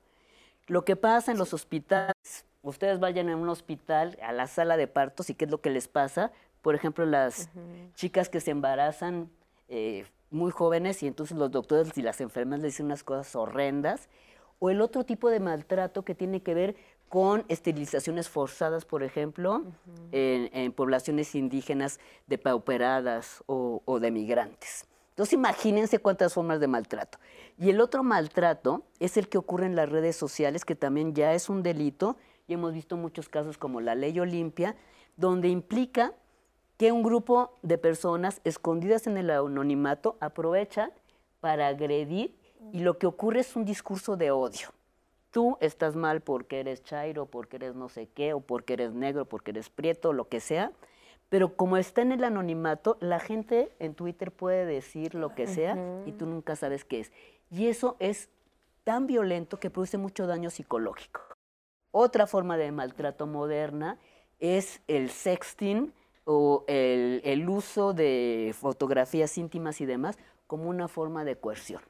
Lo 0.67 0.83
que 0.83 0.95
pasa 0.95 1.31
en 1.31 1.37
los 1.37 1.53
hospitales, 1.53 2.45
ustedes 2.61 2.99
vayan 2.99 3.29
a 3.29 3.35
un 3.35 3.49
hospital, 3.49 4.17
a 4.21 4.31
la 4.31 4.47
sala 4.47 4.77
de 4.77 4.87
partos, 4.87 5.29
y 5.29 5.33
qué 5.33 5.45
es 5.45 5.51
lo 5.51 5.61
que 5.61 5.69
les 5.69 5.87
pasa. 5.87 6.31
Por 6.61 6.75
ejemplo, 6.75 7.05
las 7.05 7.49
chicas 7.95 8.29
que 8.29 8.41
se 8.41 8.51
embarazan 8.51 9.29
eh, 9.69 10.05
muy 10.31 10.51
jóvenes 10.51 11.03
y 11.03 11.07
entonces 11.07 11.37
los 11.37 11.51
doctores 11.51 11.97
y 11.97 12.01
las 12.01 12.21
enfermeras 12.21 12.61
les 12.61 12.73
dicen 12.73 12.87
unas 12.87 13.03
cosas 13.03 13.35
horrendas. 13.35 14.09
O 14.59 14.69
el 14.69 14.81
otro 14.81 15.03
tipo 15.03 15.29
de 15.29 15.39
maltrato 15.39 16.03
que 16.03 16.15
tiene 16.15 16.41
que 16.41 16.53
ver 16.53 16.75
con 17.09 17.45
esterilizaciones 17.47 18.27
forzadas, 18.27 18.85
por 18.85 19.03
ejemplo, 19.03 19.63
en, 20.11 20.49
en 20.51 20.71
poblaciones 20.73 21.35
indígenas 21.35 21.99
depauperadas 22.25 23.43
o, 23.45 23.81
o 23.85 23.99
de 23.99 24.11
migrantes. 24.11 24.85
Entonces 25.09 25.33
imagínense 25.33 25.99
cuántas 25.99 26.33
formas 26.33 26.59
de 26.59 26.67
maltrato. 26.67 27.17
Y 27.57 27.69
el 27.69 27.81
otro 27.81 28.03
maltrato 28.03 28.83
es 28.99 29.17
el 29.17 29.29
que 29.29 29.37
ocurre 29.37 29.65
en 29.65 29.75
las 29.75 29.89
redes 29.89 30.15
sociales, 30.15 30.65
que 30.65 30.75
también 30.75 31.15
ya 31.15 31.33
es 31.33 31.49
un 31.49 31.63
delito, 31.63 32.17
y 32.47 32.53
hemos 32.53 32.73
visto 32.73 32.97
muchos 32.97 33.29
casos 33.29 33.57
como 33.57 33.81
la 33.81 33.95
ley 33.95 34.19
Olimpia, 34.19 34.75
donde 35.15 35.49
implica 35.49 36.13
que 36.77 36.91
un 36.91 37.03
grupo 37.03 37.57
de 37.63 37.77
personas 37.77 38.39
escondidas 38.43 39.07
en 39.07 39.17
el 39.17 39.29
anonimato 39.29 40.15
aprovechan 40.19 40.91
para 41.39 41.67
agredir 41.67 42.35
y 42.71 42.79
lo 42.79 42.97
que 42.97 43.07
ocurre 43.07 43.41
es 43.41 43.55
un 43.55 43.65
discurso 43.65 44.15
de 44.15 44.31
odio. 44.31 44.69
Tú 45.31 45.57
estás 45.59 45.95
mal 45.95 46.21
porque 46.21 46.59
eres 46.59 46.83
chairo, 46.83 47.25
porque 47.25 47.57
eres 47.57 47.75
no 47.75 47.89
sé 47.89 48.07
qué, 48.07 48.33
o 48.33 48.39
porque 48.39 48.73
eres 48.73 48.93
negro, 48.93 49.25
porque 49.25 49.51
eres 49.51 49.69
prieto, 49.69 50.13
lo 50.13 50.27
que 50.27 50.39
sea, 50.39 50.71
pero 51.29 51.55
como 51.55 51.77
está 51.77 52.01
en 52.01 52.13
el 52.13 52.23
anonimato, 52.23 52.97
la 53.01 53.19
gente 53.19 53.71
en 53.79 53.93
Twitter 53.93 54.31
puede 54.31 54.65
decir 54.65 55.13
lo 55.13 55.35
que 55.35 55.47
sea 55.47 55.77
y 56.05 56.13
tú 56.13 56.25
nunca 56.25 56.55
sabes 56.55 56.85
qué 56.85 57.01
es. 57.01 57.11
Y 57.51 57.67
eso 57.67 57.97
es 57.99 58.29
tan 58.83 59.07
violento 59.07 59.59
que 59.59 59.69
produce 59.69 59.97
mucho 59.97 60.25
daño 60.25 60.49
psicológico. 60.49 61.21
Otra 61.91 62.27
forma 62.27 62.57
de 62.57 62.71
maltrato 62.71 63.27
moderna 63.27 63.97
es 64.39 64.81
el 64.87 65.09
sexting 65.09 65.93
o 66.29 66.65
el, 66.67 67.47
uso 67.47 67.93
de 67.93 68.53
fotografías 68.59 69.37
íntimas 69.37 69.79
y 69.79 69.85
demás 69.85 70.17
como 70.45 70.69
una 70.69 70.89
forma 70.89 71.23
de 71.23 71.37
coerción. 71.37 71.81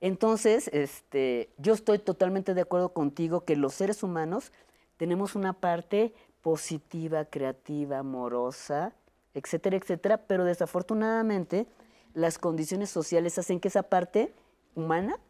Entonces, 0.00 0.68
este, 0.72 1.50
yo 1.56 1.74
estoy 1.74 2.00
totalmente 2.00 2.52
de 2.52 2.62
acuerdo 2.62 2.92
contigo 2.92 3.44
que 3.44 3.54
los 3.54 3.74
seres 3.74 4.02
humanos 4.02 4.50
tenemos 4.96 5.36
una 5.36 5.52
parte 5.52 6.12
positiva, 6.42 7.26
creativa, 7.26 7.98
amorosa, 7.98 8.92
etcétera, 9.34 9.76
etcétera, 9.76 10.16
pero 10.26 10.44
desafortunadamente 10.44 11.68
las 12.12 12.38
condiciones 12.38 12.90
sociales 12.90 13.38
hacen 13.38 13.60
que 13.60 13.68
esa 13.68 13.84
parte 13.84 14.34
humana 14.74 15.20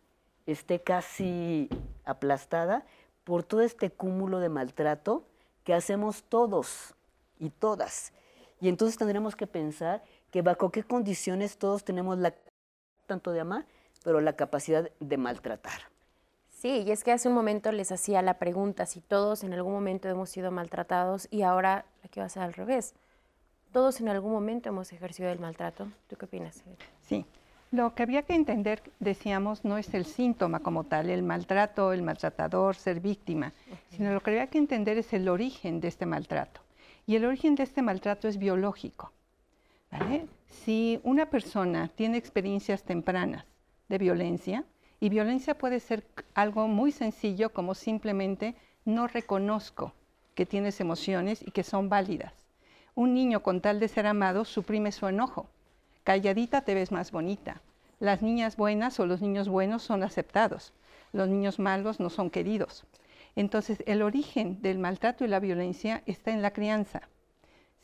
esté 0.46 0.80
casi 0.80 1.68
aplastada 2.06 2.86
por 3.24 3.42
todo 3.42 3.60
este 3.60 3.90
cúmulo 3.90 4.38
de 4.38 4.48
maltrato 4.48 5.24
que 5.62 5.74
hacemos 5.74 6.22
todos 6.22 6.94
y 7.38 7.50
todas. 7.50 8.14
Y 8.60 8.68
entonces 8.68 8.98
tendremos 8.98 9.36
que 9.36 9.46
pensar 9.46 10.02
que 10.30 10.42
bajo 10.42 10.70
qué 10.70 10.82
condiciones 10.82 11.58
todos 11.58 11.84
tenemos 11.84 12.18
la 12.18 12.34
tanto 13.06 13.32
de 13.32 13.40
amar, 13.40 13.66
pero 14.04 14.20
la 14.20 14.34
capacidad 14.34 14.88
de 15.00 15.16
maltratar. 15.16 15.80
Sí, 16.50 16.84
y 16.86 16.90
es 16.90 17.02
que 17.02 17.10
hace 17.10 17.28
un 17.28 17.34
momento 17.34 17.72
les 17.72 17.90
hacía 17.90 18.22
la 18.22 18.34
pregunta 18.34 18.86
si 18.86 19.00
todos 19.00 19.42
en 19.42 19.52
algún 19.54 19.72
momento 19.72 20.08
hemos 20.08 20.30
sido 20.30 20.50
maltratados 20.50 21.26
y 21.30 21.42
ahora 21.42 21.86
aquí 22.04 22.20
va 22.20 22.26
a 22.26 22.28
ser 22.28 22.42
al 22.42 22.52
revés. 22.52 22.94
Todos 23.72 24.00
en 24.00 24.08
algún 24.08 24.32
momento 24.32 24.68
hemos 24.68 24.92
ejercido 24.92 25.30
el 25.30 25.38
maltrato. 25.38 25.88
¿Tú 26.06 26.16
qué 26.16 26.26
opinas? 26.26 26.62
Sí, 27.00 27.24
lo 27.72 27.94
que 27.94 28.02
había 28.02 28.22
que 28.22 28.34
entender, 28.34 28.82
decíamos, 28.98 29.64
no 29.64 29.78
es 29.78 29.94
el 29.94 30.04
síntoma 30.04 30.60
como 30.60 30.84
tal, 30.84 31.08
el 31.08 31.22
maltrato, 31.22 31.92
el 31.92 32.02
maltratador, 32.02 32.76
ser 32.76 33.00
víctima, 33.00 33.52
sino 33.90 34.12
lo 34.12 34.20
que 34.20 34.30
había 34.30 34.48
que 34.48 34.58
entender 34.58 34.98
es 34.98 35.12
el 35.12 35.28
origen 35.28 35.80
de 35.80 35.88
este 35.88 36.04
maltrato. 36.04 36.60
Y 37.10 37.16
el 37.16 37.24
origen 37.24 37.56
de 37.56 37.64
este 37.64 37.82
maltrato 37.82 38.28
es 38.28 38.38
biológico. 38.38 39.10
Si 40.46 41.00
una 41.02 41.28
persona 41.28 41.88
tiene 41.88 42.16
experiencias 42.16 42.84
tempranas 42.84 43.44
de 43.88 43.98
violencia, 43.98 44.64
y 45.00 45.08
violencia 45.08 45.58
puede 45.58 45.80
ser 45.80 46.06
algo 46.34 46.68
muy 46.68 46.92
sencillo 46.92 47.52
como 47.52 47.74
simplemente 47.74 48.54
no 48.84 49.08
reconozco 49.08 49.92
que 50.36 50.46
tienes 50.46 50.80
emociones 50.80 51.42
y 51.44 51.50
que 51.50 51.64
son 51.64 51.88
válidas. 51.88 52.32
Un 52.94 53.12
niño 53.12 53.42
con 53.42 53.60
tal 53.60 53.80
de 53.80 53.88
ser 53.88 54.06
amado 54.06 54.44
suprime 54.44 54.92
su 54.92 55.08
enojo. 55.08 55.48
Calladita 56.04 56.60
te 56.60 56.74
ves 56.74 56.92
más 56.92 57.10
bonita. 57.10 57.60
Las 57.98 58.22
niñas 58.22 58.56
buenas 58.56 59.00
o 59.00 59.06
los 59.06 59.20
niños 59.20 59.48
buenos 59.48 59.82
son 59.82 60.04
aceptados. 60.04 60.72
Los 61.12 61.28
niños 61.28 61.58
malos 61.58 61.98
no 61.98 62.08
son 62.08 62.30
queridos. 62.30 62.84
Entonces, 63.36 63.82
el 63.86 64.02
origen 64.02 64.60
del 64.62 64.78
maltrato 64.78 65.24
y 65.24 65.28
la 65.28 65.40
violencia 65.40 66.02
está 66.06 66.30
en 66.30 66.42
la 66.42 66.52
crianza. 66.52 67.02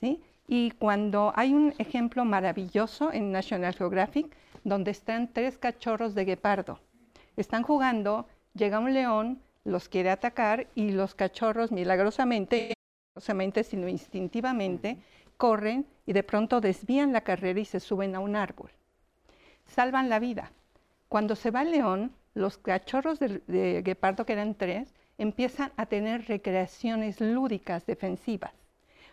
¿sí? 0.01 0.23
Y 0.49 0.73
cuando 0.73 1.33
hay 1.37 1.55
un 1.55 1.75
ejemplo 1.79 2.25
maravilloso 2.25 3.13
en 3.13 3.33
National 3.33 3.75
Geographic, 3.75 4.35
donde 4.65 4.91
están 4.91 5.33
tres 5.33 5.59
cachorros 5.59 6.15
de 6.15 6.25
guepardo, 6.25 6.81
están 7.37 7.63
jugando, 7.63 8.27
llega 8.55 8.79
un 8.79 8.93
león, 8.93 9.41
los 9.65 9.89
quiere 9.89 10.11
atacar 10.11 10.69
y 10.75 10.91
los 10.91 11.15
cachorros 11.15 11.73
milagrosamente, 11.73 12.75
milagrosamente 13.15 13.65
sino 13.65 13.89
instintivamente, 13.89 14.99
corren 15.37 15.87
y 16.07 16.13
de 16.13 16.23
pronto 16.23 16.61
desvían 16.61 17.13
la 17.13 17.23
carrera 17.23 17.61
y 17.61 17.65
se 17.65 17.81
suben 17.81 18.15
a 18.15 18.21
un 18.21 18.37
árbol. 18.37 18.71
Salvan 19.67 20.09
la 20.09 20.21
vida. 20.21 20.53
Cuando 21.09 21.35
se 21.35 21.51
va 21.51 21.63
el 21.63 21.73
león, 21.73 22.13
los 22.35 22.59
cachorros 22.59 23.19
de, 23.19 23.43
de 23.47 23.83
guepardo, 23.83 24.25
que 24.25 24.33
eran 24.33 24.55
tres, 24.55 24.95
empiezan 25.19 25.73
a 25.77 25.87
tener 25.87 26.27
recreaciones 26.27 27.21
lúdicas 27.21 27.87
defensivas. 27.87 28.53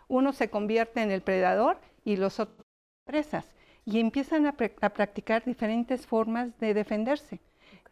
Uno 0.07 0.33
se 0.33 0.49
convierte 0.49 1.01
en 1.01 1.11
el 1.11 1.21
predador 1.21 1.79
y 2.03 2.17
los 2.17 2.39
otros 2.39 2.65
presas 3.05 3.45
y 3.85 3.99
empiezan 3.99 4.45
a, 4.45 4.55
a 4.81 4.89
practicar 4.89 5.43
diferentes 5.43 6.05
formas 6.05 6.57
de 6.59 6.73
defenderse 6.73 7.39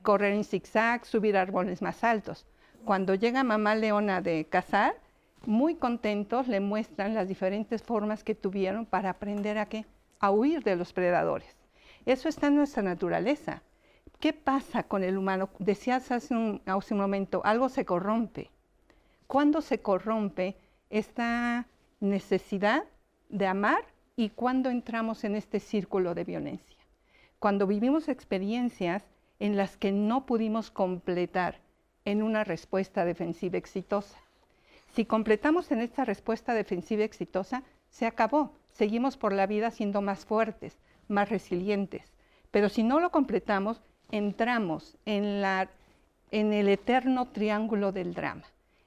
correr 0.01 0.33
en 0.33 0.43
zigzag, 0.43 1.05
subir 1.05 1.37
árboles 1.37 1.81
más 1.81 2.03
altos. 2.03 2.45
Cuando 2.85 3.15
llega 3.15 3.43
mamá 3.43 3.75
leona 3.75 4.21
de 4.21 4.45
cazar, 4.45 4.95
muy 5.45 5.75
contentos 5.75 6.47
le 6.47 6.59
muestran 6.59 7.13
las 7.13 7.27
diferentes 7.27 7.81
formas 7.83 8.23
que 8.23 8.35
tuvieron 8.35 8.85
para 8.85 9.11
aprender 9.11 9.57
a 9.57 9.67
qué? 9.67 9.85
A 10.19 10.31
huir 10.31 10.63
de 10.63 10.75
los 10.75 10.93
predadores. 10.93 11.55
Eso 12.05 12.29
está 12.29 12.47
en 12.47 12.55
nuestra 12.55 12.83
naturaleza. 12.83 13.61
¿Qué 14.21 14.33
pasa 14.33 14.83
con 14.83 15.03
el 15.03 15.17
humano? 15.17 15.49
Decías 15.57 16.11
hace 16.11 16.35
un, 16.35 16.61
hace 16.67 16.93
un 16.93 16.99
momento, 16.99 17.41
algo 17.43 17.69
se 17.69 17.85
corrompe. 17.85 18.51
¿Cuándo 19.25 19.61
se 19.61 19.81
corrompe 19.81 20.55
esta 20.91 21.65
necesidad 21.99 22.83
de 23.29 23.47
amar 23.47 23.83
y 24.15 24.29
cuándo 24.29 24.69
entramos 24.69 25.23
en 25.23 25.35
este 25.35 25.59
círculo 25.59 26.13
de 26.13 26.23
violencia? 26.23 26.77
Cuando 27.39 27.65
vivimos 27.65 28.09
experiencias 28.09 29.03
en 29.39 29.57
las 29.57 29.75
que 29.75 29.91
no 29.91 30.27
pudimos 30.27 30.69
completar 30.69 31.59
en 32.05 32.21
una 32.21 32.43
respuesta 32.43 33.05
defensiva 33.05 33.57
exitosa. 33.57 34.19
Si 34.93 35.03
completamos 35.03 35.71
en 35.71 35.81
esta 35.81 36.05
respuesta 36.05 36.53
defensiva 36.53 37.03
exitosa, 37.03 37.63
se 37.89 38.05
acabó. 38.05 38.53
Seguimos 38.71 39.17
por 39.17 39.33
la 39.33 39.47
vida 39.47 39.71
siendo 39.71 39.99
más 40.03 40.25
fuertes, 40.25 40.77
más 41.07 41.29
resilientes. 41.29 42.03
Pero 42.51 42.69
si 42.69 42.83
no 42.83 42.99
lo 42.99 43.09
completamos, 43.09 43.81
entramos 44.11 44.97
en, 45.05 45.41
la, 45.41 45.69
en 46.31 46.53
el 46.53 46.69
eterno 46.69 47.27
triángulo 47.27 47.91
del 47.91 48.13
drama, 48.13 48.43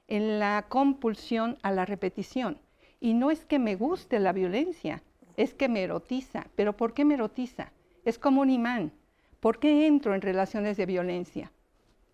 en 0.07 0.39
la 0.39 0.65
compulsión 0.67 1.57
a 1.61 1.71
la 1.71 1.85
repetición. 1.85 2.57
Y 2.99 3.13
no 3.13 3.31
es 3.31 3.45
que 3.45 3.59
me 3.59 3.75
guste 3.75 4.19
la 4.19 4.31
violencia, 4.31 5.01
es 5.37 5.53
que 5.53 5.69
me 5.69 5.83
erotiza. 5.83 6.47
¿Pero 6.55 6.73
por 6.73 6.93
qué 6.93 7.05
me 7.05 7.15
erotiza? 7.15 7.71
Es 8.03 8.19
como 8.19 8.41
un 8.41 8.49
imán. 8.49 8.91
¿Por 9.39 9.59
qué 9.59 9.87
entro 9.87 10.15
en 10.15 10.21
relaciones 10.21 10.77
de 10.77 10.85
violencia? 10.85 11.51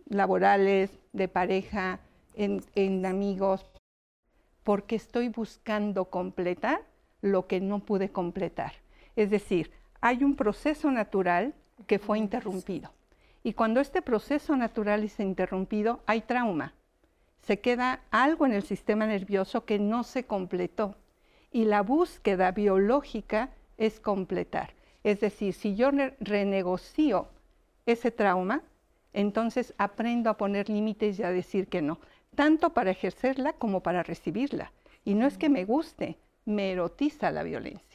Laborales, 0.08 0.92
de 1.14 1.28
pareja, 1.28 2.00
en, 2.36 3.06
amigos. 3.06 3.66
Porque 4.64 4.96
estoy 4.96 5.30
buscando 5.30 6.06
completar 6.06 6.82
lo 7.22 7.48
que 7.48 7.62
no 7.62 7.80
pude 7.80 8.10
completar. 8.10 8.74
Es 9.16 9.30
decir, 9.30 9.72
hay 10.02 10.24
un 10.24 10.36
proceso 10.36 10.92
natural 10.92 11.54
que 11.88 12.00
fue 12.00 12.18
interrumpido. 12.20 12.92
Y 13.44 13.54
cuando 13.54 13.80
este 13.80 14.02
proceso 14.02 14.56
natural 14.56 15.04
es 15.04 15.20
interrumpido, 15.20 16.02
hay 16.06 16.22
trauma. 16.22 16.74
Se 17.42 17.60
queda 17.60 18.02
algo 18.12 18.46
en 18.46 18.54
el 18.54 18.64
sistema 18.64 19.08
nervioso 19.08 19.66
que 19.66 19.80
no 19.80 20.04
se 20.04 20.26
completó. 20.26 20.96
Y 21.52 21.66
la 21.66 21.82
búsqueda 21.82 22.52
biológica 22.52 23.50
es 23.78 24.00
completar. 24.00 24.74
Es 25.04 25.20
decir, 25.20 25.54
si 25.54 25.76
yo 25.76 25.90
renegocio 26.20 27.30
ese 27.86 28.12
trauma, 28.12 28.62
entonces 29.14 29.74
aprendo 29.78 30.30
a 30.30 30.38
poner 30.38 30.70
límites 30.70 31.20
y 31.20 31.24
a 31.24 31.32
decir 31.32 31.68
que 31.68 31.82
no, 31.82 32.00
tanto 32.36 32.74
para 32.74 32.92
ejercerla 32.92 33.54
como 33.54 33.82
para 33.82 34.04
recibirla. 34.04 34.72
Y 35.04 35.16
no 35.16 35.26
es 35.26 35.38
que 35.38 35.50
me 35.50 35.66
guste, 35.66 36.18
me 36.46 36.72
erotiza 36.72 37.32
la 37.32 37.44
violencia. 37.44 37.91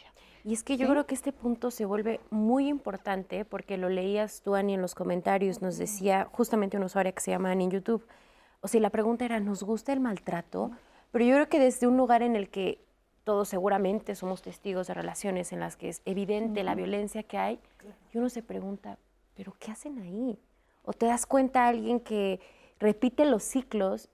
Y 0.46 0.52
es 0.52 0.62
que 0.62 0.76
yo 0.76 0.88
creo 0.88 1.08
que 1.08 1.16
este 1.16 1.32
punto 1.32 1.72
se 1.72 1.86
vuelve 1.86 2.20
muy 2.30 2.68
importante 2.68 3.44
porque 3.44 3.76
lo 3.76 3.88
leías 3.88 4.42
tú, 4.42 4.54
Ani, 4.54 4.74
en 4.74 4.80
los 4.80 4.94
comentarios, 4.94 5.60
nos 5.60 5.76
decía 5.76 6.28
justamente 6.30 6.76
una 6.76 6.86
usuaria 6.86 7.10
que 7.10 7.20
se 7.20 7.32
llama 7.32 7.50
Ani 7.50 7.64
en 7.64 7.72
YouTube. 7.72 8.06
O 8.60 8.68
sea, 8.68 8.80
la 8.80 8.90
pregunta 8.90 9.24
era, 9.24 9.40
¿nos 9.40 9.64
gusta 9.64 9.92
el 9.92 9.98
maltrato? 9.98 10.70
Pero 11.10 11.24
yo 11.24 11.34
creo 11.34 11.48
que 11.48 11.58
desde 11.58 11.88
un 11.88 11.96
lugar 11.96 12.22
en 12.22 12.36
el 12.36 12.48
que 12.48 12.78
todos 13.24 13.48
seguramente 13.48 14.14
somos 14.14 14.40
testigos 14.40 14.86
de 14.86 14.94
relaciones 14.94 15.50
en 15.50 15.58
las 15.58 15.74
que 15.74 15.88
es 15.88 16.00
evidente 16.04 16.62
la 16.62 16.76
violencia 16.76 17.24
que 17.24 17.38
hay, 17.38 17.58
y 18.14 18.18
uno 18.18 18.28
se 18.28 18.44
pregunta, 18.44 18.98
¿pero 19.34 19.52
qué 19.58 19.72
hacen 19.72 19.98
ahí? 19.98 20.38
O 20.84 20.92
te 20.92 21.06
das 21.06 21.26
cuenta 21.26 21.66
alguien 21.66 21.98
que 21.98 22.38
repite 22.78 23.24
los 23.24 23.42
ciclos 23.42 24.10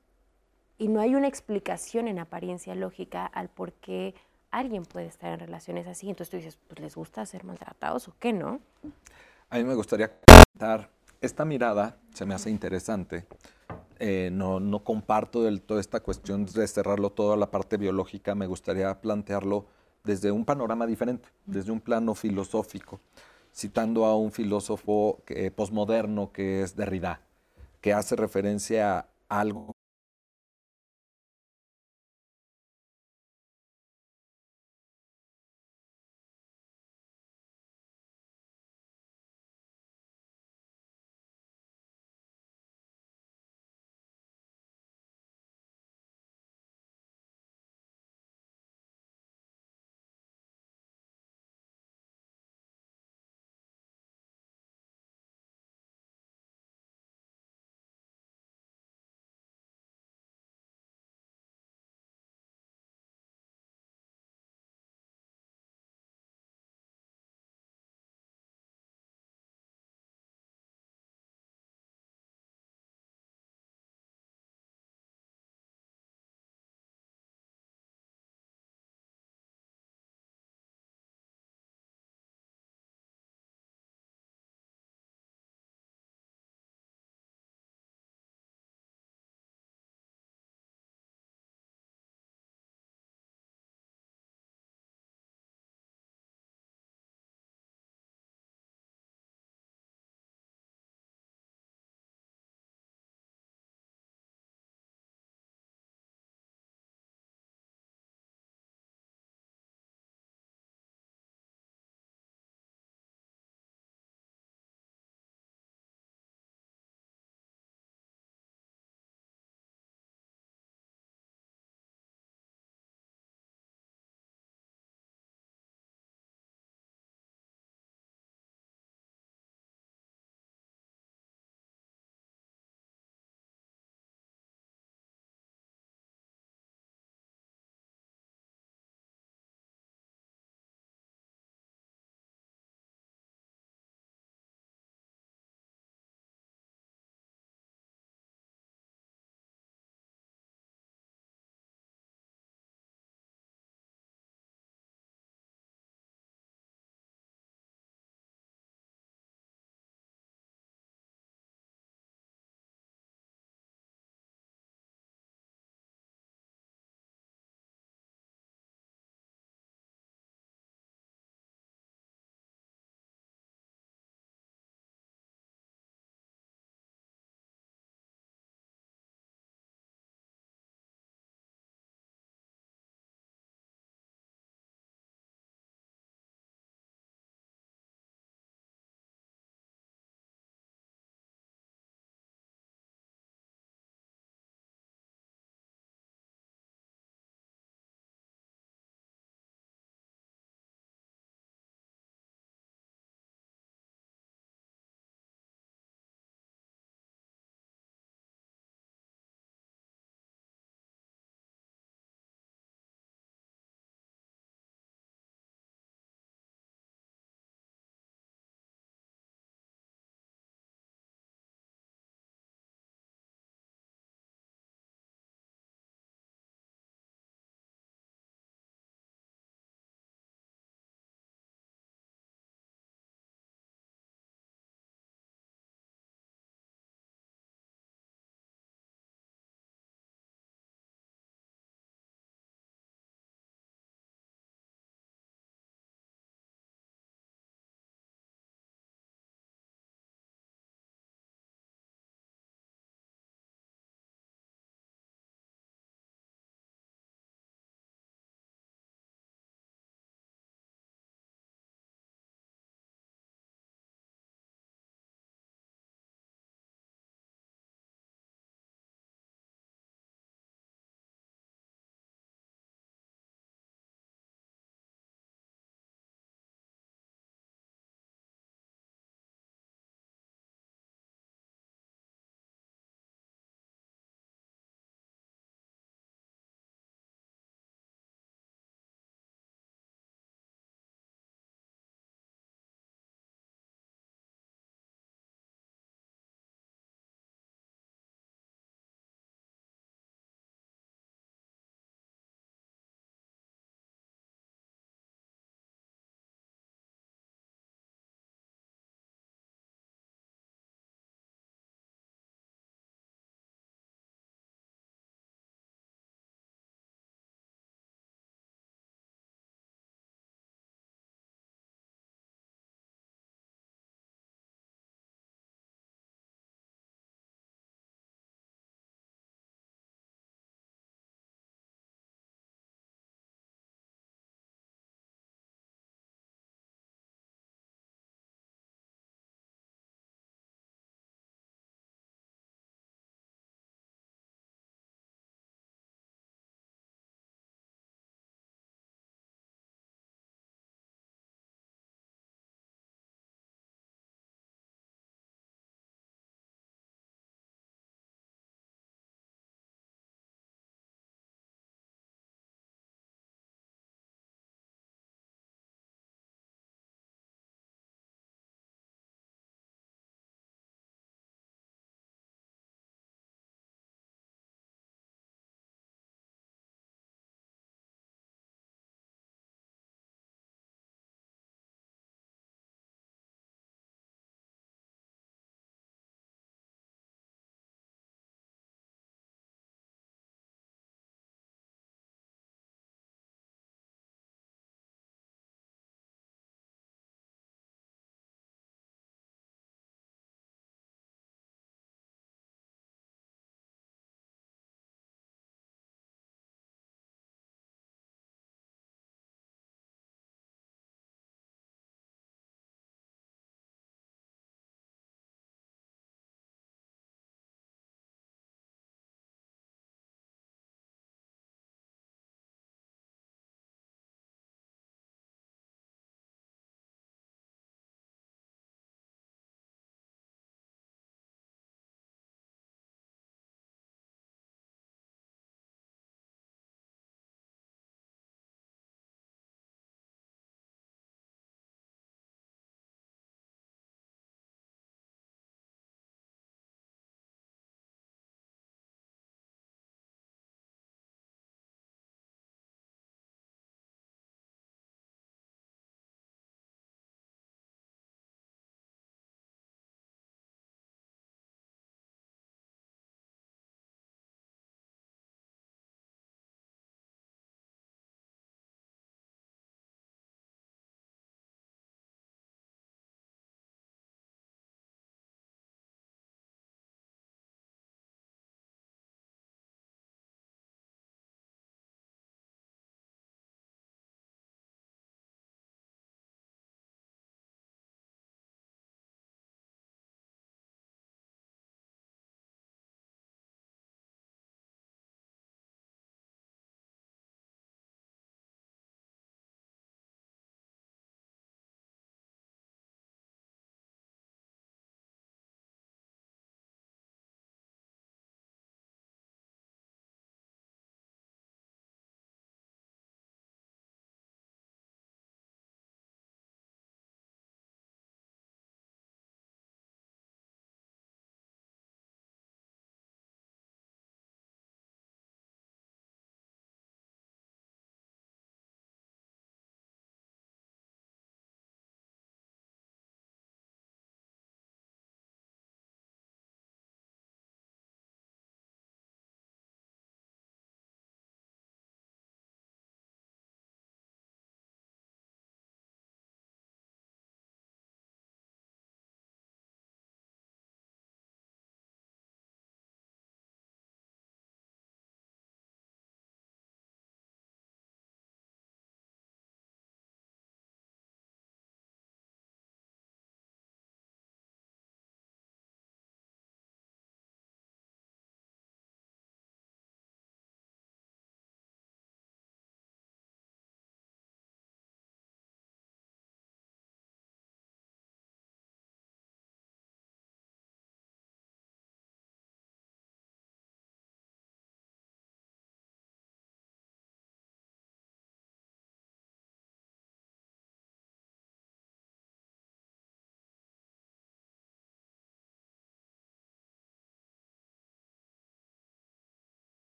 y 0.79 0.89
no 0.89 1.03
hay 1.03 1.15
una 1.15 1.29
explicación 1.29 2.09
en 2.09 2.19
apariencia 2.19 2.75
lógica 2.75 3.27
al 3.27 3.51
por 3.51 3.75
qué 3.75 4.15
alguien 4.53 4.85
puede 4.85 5.07
estar 5.07 5.33
en 5.33 5.41
relaciones 5.41 5.89
así. 5.89 6.09
Entonces 6.09 6.31
tú 6.31 6.37
dices, 6.37 6.59
pues 6.69 6.81
les 6.81 6.95
gusta 6.95 7.27
ser 7.27 7.43
maltratados 7.43 8.07
o 8.07 8.15
qué, 8.21 8.33
¿no? 8.33 8.61
A 9.51 9.59
mí 9.59 9.65
me 9.65 9.75
gustaría 9.75 10.13
comentar, 10.21 10.89
esta 11.21 11.45
mirada 11.45 11.97
se 12.15 12.25
me 12.25 12.35
hace 12.35 12.51
interesante 12.51 13.27
eh, 13.99 14.31
no, 14.33 14.59
no, 14.59 14.83
comparto 14.83 15.45
del 15.45 15.63
todo 15.63 15.79
esta 15.79 16.01
cuestión 16.01 16.45
de 16.45 16.67
cerrarlo 16.67 17.11
todo 17.11 17.35
a 17.35 17.37
la 17.37 17.53
parte 17.53 17.77
biológica, 17.77 18.35
me 18.35 18.49
gustaría 18.49 19.01
plantearlo 19.01 19.67
desde 20.03 20.33
un 20.33 20.45
panorama 20.45 20.89
diferente, 20.89 21.29
desde 21.47 21.71
un 21.71 21.81
plano 21.81 22.17
filosófico, 22.17 23.01
citando 23.55 24.05
a 24.07 24.17
un 24.17 24.33
filósofo 24.33 25.23
posmoderno 25.55 26.33
que 26.33 26.63
es 26.63 26.75
Derrida, 26.75 27.21
que 27.81 27.93
hace 27.93 28.17
referencia 28.17 29.07
a 29.29 29.41
algo 29.41 29.73